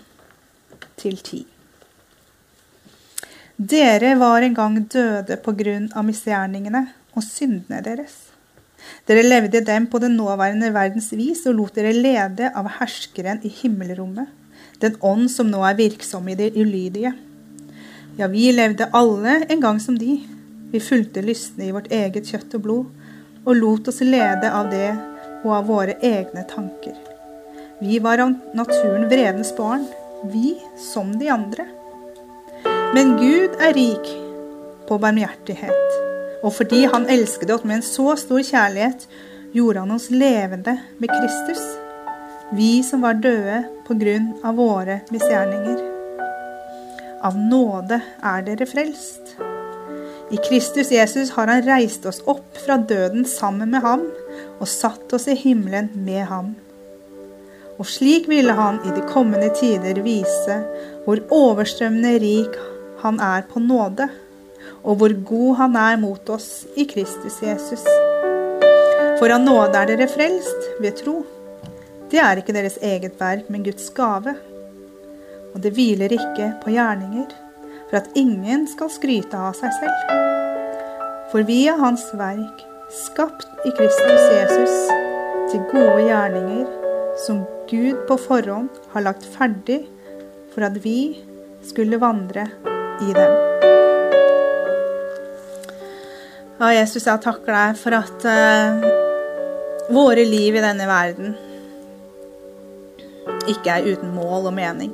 til 0.98 1.18
10. 1.18 1.44
Dere 3.54 4.16
var 4.18 4.42
en 4.42 4.54
gang 4.54 4.80
døde 4.90 5.38
på 5.38 5.54
grunn 5.54 5.92
av 5.94 6.06
misgjerningene 6.08 6.88
og 7.14 7.22
syndene 7.22 7.82
deres. 7.86 8.33
Dere 9.08 9.24
levde 9.24 9.60
dem 9.64 9.86
på 9.90 10.00
den 10.02 10.16
nåværende 10.16 10.70
verdens 10.74 11.10
vis 11.12 11.44
og 11.48 11.58
lot 11.58 11.76
dere 11.76 11.92
lede 11.92 12.50
av 12.56 12.70
herskeren 12.78 13.42
i 13.44 13.52
himmelrommet, 13.52 14.28
den 14.80 14.96
ånd 15.04 15.30
som 15.32 15.50
nå 15.50 15.62
er 15.64 15.78
virksom 15.78 16.28
i 16.28 16.36
det 16.38 16.52
ulydige. 16.56 17.14
Ja, 18.18 18.28
vi 18.30 18.50
levde 18.52 18.90
alle 18.94 19.40
en 19.48 19.60
gang 19.60 19.80
som 19.80 19.98
de. 19.98 20.20
Vi 20.72 20.80
fulgte 20.82 21.22
lystne 21.22 21.68
i 21.68 21.74
vårt 21.74 21.90
eget 21.92 22.30
kjøtt 22.30 22.54
og 22.58 22.62
blod, 22.64 22.86
og 23.44 23.58
lot 23.58 23.90
oss 23.90 24.00
lede 24.02 24.50
av 24.50 24.70
det 24.72 24.90
og 25.44 25.50
av 25.58 25.68
våre 25.68 25.98
egne 26.02 26.44
tanker. 26.50 26.96
Vi 27.82 27.98
var 28.02 28.22
av 28.22 28.32
naturen 28.56 29.08
vredens 29.10 29.52
barn, 29.56 29.84
vi 30.32 30.54
som 30.80 31.12
de 31.20 31.28
andre. 31.28 31.66
Men 32.94 33.16
Gud 33.18 33.58
er 33.60 33.74
rik 33.76 34.10
på 34.88 34.98
barmhjertighet, 35.02 36.13
og 36.44 36.52
fordi 36.52 36.84
Han 36.92 37.08
elsket 37.10 37.50
oss 37.54 37.64
med 37.64 37.80
en 37.80 37.86
så 37.86 38.14
stor 38.20 38.42
kjærlighet, 38.44 39.06
gjorde 39.56 39.80
Han 39.80 39.96
oss 39.96 40.10
levende 40.12 40.76
med 41.00 41.12
Kristus, 41.12 41.62
vi 42.54 42.82
som 42.84 43.02
var 43.02 43.16
døde 43.24 43.62
på 43.86 43.96
grunn 43.98 44.34
av 44.44 44.58
våre 44.60 45.00
misgjerninger. 45.14 45.80
Av 47.24 47.36
nåde 47.40 48.00
er 48.20 48.44
dere 48.44 48.68
frelst. 48.68 49.36
I 50.34 50.40
Kristus 50.44 50.90
Jesus 50.92 51.30
har 51.36 51.48
Han 51.48 51.64
reist 51.64 52.04
oss 52.06 52.20
opp 52.26 52.58
fra 52.66 52.76
døden 52.76 53.24
sammen 53.28 53.70
med 53.72 53.84
ham 53.84 54.04
og 54.58 54.68
satt 54.68 55.12
oss 55.16 55.28
i 55.28 55.36
himmelen 55.38 55.90
med 55.94 56.24
ham. 56.28 56.52
Og 57.78 57.88
slik 57.90 58.28
ville 58.30 58.52
han 58.54 58.80
i 58.84 58.92
de 58.94 59.02
kommende 59.08 59.50
tider 59.56 60.02
vise 60.04 60.58
hvor 61.06 61.22
overstrømmende 61.34 62.18
rik 62.22 62.58
han 63.02 63.18
er 63.20 63.44
på 63.48 63.60
nåde, 63.60 64.08
og 64.84 64.98
hvor 65.00 65.14
god 65.26 65.54
han 65.62 65.76
er 65.80 66.00
mot 66.00 66.28
oss 66.34 66.66
i 66.76 66.84
Kristus 66.88 67.40
Jesus. 67.42 67.84
For 69.18 69.32
av 69.32 69.40
nåde 69.40 69.80
er 69.80 69.88
dere 69.92 70.08
frelst 70.10 70.68
ved 70.82 70.98
tro. 71.00 71.22
Det 72.12 72.20
er 72.20 72.40
ikke 72.40 72.54
deres 72.56 72.76
eget 72.84 73.16
verk, 73.20 73.48
men 73.48 73.64
Guds 73.64 73.88
gave. 73.96 74.34
Og 75.54 75.62
det 75.64 75.72
hviler 75.76 76.12
ikke 76.12 76.50
på 76.64 76.74
gjerninger, 76.74 77.30
for 77.88 78.00
at 78.00 78.12
ingen 78.18 78.66
skal 78.70 78.92
skryte 78.92 79.38
av 79.38 79.56
seg 79.56 79.72
selv. 79.80 80.12
For 81.32 81.46
vi 81.48 81.64
er 81.70 81.80
Hans 81.80 82.04
verk, 82.18 82.60
skapt 82.94 83.48
i 83.64 83.72
Kristus 83.74 84.28
Jesus 84.36 84.76
til 85.50 85.64
gode 85.72 86.04
gjerninger 86.04 86.66
som 87.24 87.42
Gud 87.70 88.04
på 88.08 88.18
forhånd 88.20 88.70
har 88.92 89.06
lagt 89.06 89.26
ferdig 89.36 89.84
for 90.54 90.66
at 90.68 90.78
vi 90.84 91.16
skulle 91.64 92.00
vandre 92.02 92.48
i 93.02 93.16
dem. 93.16 93.83
Ja, 96.54 96.68
Jesus, 96.70 97.02
jeg 97.02 97.18
takker 97.18 97.50
deg 97.50 97.78
for 97.80 97.96
at 97.96 98.24
uh, 98.30 98.84
våre 99.90 100.22
liv 100.22 100.54
i 100.54 100.60
denne 100.62 100.84
verden 100.86 101.32
ikke 103.50 103.72
er 103.74 103.88
uten 103.90 104.12
mål 104.14 104.46
og 104.52 104.54
mening. 104.54 104.92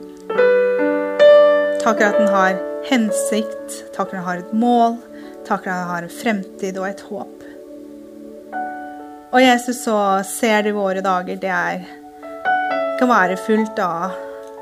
Takker 1.82 2.06
at 2.06 2.16
den 2.16 2.30
har 2.32 2.56
hensikt, 2.88 3.76
takker 3.92 4.16
den 4.16 4.24
har 4.24 4.40
et 4.40 4.54
mål, 4.56 4.96
takker 5.44 5.68
den 5.68 5.90
har 5.90 6.06
en 6.06 6.14
fremtid 6.14 6.80
og 6.80 6.88
et 6.88 7.02
håp. 7.10 7.44
Og 9.30 9.44
Jesus, 9.44 9.82
så 9.84 9.98
ser 10.24 10.64
du 10.64 10.72
våre 10.78 11.04
dager. 11.04 11.36
Det 11.42 11.50
er, 11.52 11.84
kan 12.98 13.10
være 13.10 13.36
fullt 13.36 13.82
av 13.84 14.16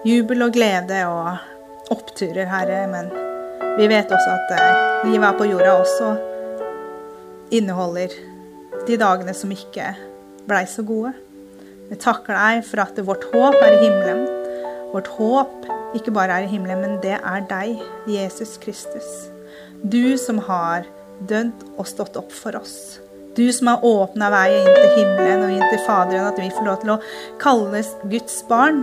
jubel 0.04 0.48
og 0.48 0.58
glede 0.58 1.04
og 1.06 1.94
oppturer, 1.94 2.50
Herre. 2.50 2.82
Men 2.90 3.14
vi 3.78 3.86
vet 3.86 4.10
også 4.10 4.34
at 4.34 4.56
eh, 4.58 5.06
livet 5.12 5.30
er 5.30 5.38
på 5.38 5.46
jorda 5.46 5.78
også 5.78 6.10
inneholder 7.54 8.12
de 8.88 8.98
dagene 9.00 9.34
som 9.36 9.52
ikke 9.52 9.92
blei 10.48 10.64
så 10.68 10.84
gode. 10.86 11.14
Vi 11.88 11.96
takker 12.00 12.36
deg 12.36 12.64
for 12.68 12.84
at 12.84 13.00
vårt 13.04 13.24
håp 13.32 13.56
er 13.64 13.76
i 13.76 13.82
himmelen. 13.86 14.24
Vårt 14.92 15.08
håp 15.16 15.68
ikke 15.96 16.12
bare 16.12 16.36
er 16.36 16.46
i 16.46 16.52
himmelen, 16.52 16.82
men 16.84 17.00
det 17.04 17.16
er 17.16 17.44
deg, 17.48 17.80
Jesus 18.08 18.56
Kristus. 18.60 19.08
Du 19.82 20.16
som 20.20 20.40
har 20.48 20.88
dødd 21.28 21.64
og 21.76 21.86
stått 21.88 22.16
opp 22.20 22.32
for 22.34 22.58
oss. 22.58 22.98
Du 23.38 23.46
som 23.54 23.70
har 23.70 23.84
åpna 23.86 24.30
veien 24.34 24.66
inn 24.66 24.76
til 24.76 24.94
himmelen 24.98 25.44
og 25.46 25.52
inn 25.54 25.66
til 25.70 25.82
Faderen, 25.86 26.28
at 26.28 26.40
vi 26.40 26.50
får 26.52 26.66
lov 26.66 26.80
til 26.82 26.94
å 26.96 27.00
kalles 27.40 27.92
Guds 28.10 28.40
barn. 28.48 28.82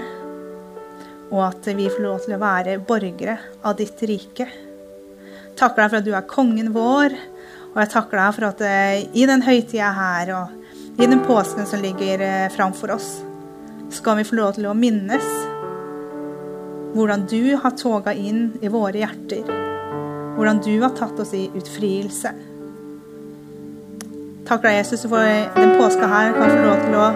Og 1.34 1.42
at 1.50 1.68
vi 1.76 1.90
får 1.92 2.06
lov 2.06 2.22
til 2.24 2.38
å 2.38 2.42
være 2.42 2.78
borgere 2.88 3.38
av 3.66 3.78
ditt 3.82 4.02
rike. 4.08 4.48
Takker 5.60 5.82
deg 5.82 5.92
for 5.92 6.00
at 6.00 6.08
du 6.08 6.14
er 6.16 6.30
kongen 6.30 6.72
vår, 6.76 7.16
og 7.76 7.82
jeg 7.84 7.92
takker 7.92 8.22
deg 8.22 8.36
for 8.38 8.48
at 8.48 8.62
eh, 8.64 9.02
i 9.20 9.26
den 9.28 9.42
høytida 9.44 9.90
her 9.98 10.30
og 10.38 10.96
i 10.96 11.10
den 11.12 11.20
påsken 11.28 11.68
som 11.68 11.82
ligger 11.84 12.24
eh, 12.24 12.48
framfor 12.54 12.94
oss, 12.96 13.10
skal 13.92 14.16
vi 14.22 14.24
få 14.28 14.38
lov 14.40 14.56
til 14.56 14.70
å 14.70 14.76
minnes 14.78 15.28
hvordan 16.96 17.26
du 17.28 17.58
har 17.60 17.76
toga 17.76 18.14
inn 18.16 18.54
i 18.64 18.72
våre 18.72 19.02
hjerter. 19.02 19.44
Hvordan 20.38 20.62
du 20.64 20.72
har 20.80 20.96
tatt 20.96 21.20
oss 21.20 21.34
i 21.36 21.50
utfrielse. 21.52 22.32
Takk 24.48 24.64
deg, 24.64 24.78
Jesus, 24.80 25.04
for 25.12 25.20
den 25.60 25.76
påska 25.76 26.08
her 26.08 26.32
kan 26.38 26.54
få 26.54 26.62
lov 26.64 26.84
til 26.86 26.96
å 27.02 27.10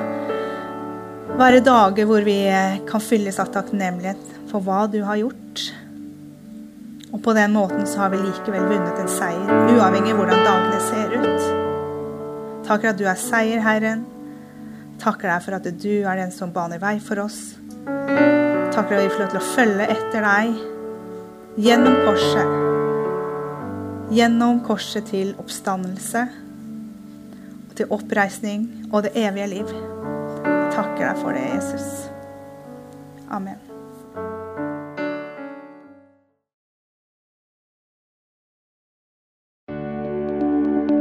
være 1.40 1.64
dager 1.64 2.10
hvor 2.10 2.28
vi 2.28 2.40
kan 2.90 3.04
fylles 3.04 3.40
av 3.40 3.54
takknemlighet 3.56 4.36
for 4.52 4.66
hva 4.66 4.84
du 4.92 5.00
har 5.08 5.22
gjort. 5.22 5.70
Og 7.10 7.22
på 7.26 7.34
den 7.38 7.54
måten 7.56 7.88
så 7.90 8.04
har 8.04 8.14
vi 8.14 8.22
likevel 8.22 8.68
vunnet 8.70 9.02
en 9.02 9.12
seier, 9.12 9.52
uavhengig 9.74 10.14
av 10.14 10.22
hvordan 10.22 10.44
dagene 10.46 10.82
ser 10.86 11.16
ut. 11.16 11.48
Takk 12.68 12.84
for 12.84 12.92
at 12.92 13.00
du 13.00 13.06
er 13.10 13.22
seierherren. 13.22 14.04
Takker 15.02 15.32
deg 15.32 15.46
for 15.46 15.58
at 15.58 15.70
du 15.84 15.94
er 16.04 16.20
den 16.20 16.34
som 16.36 16.54
baner 16.54 16.82
vei 16.82 16.98
for 17.02 17.24
oss. 17.24 17.40
Takker 17.86 19.00
at 19.00 19.06
vi 19.06 19.14
får 19.14 19.24
lov 19.24 19.32
til 19.32 19.42
å 19.42 19.48
følge 19.54 19.90
etter 19.96 20.28
deg 20.28 21.64
gjennom 21.70 21.98
korset. 22.06 22.54
Gjennom 24.14 24.62
korset 24.66 25.10
til 25.10 25.34
oppstandelse 25.42 26.28
til 27.80 27.88
oppreisning 27.96 28.68
og 28.94 29.04
det 29.04 29.16
evige 29.16 29.48
liv. 29.48 29.74
Takker 30.76 31.06
deg 31.08 31.24
for 31.24 31.32
det, 31.32 31.48
Jesus. 31.56 32.12
Amen. 33.32 33.69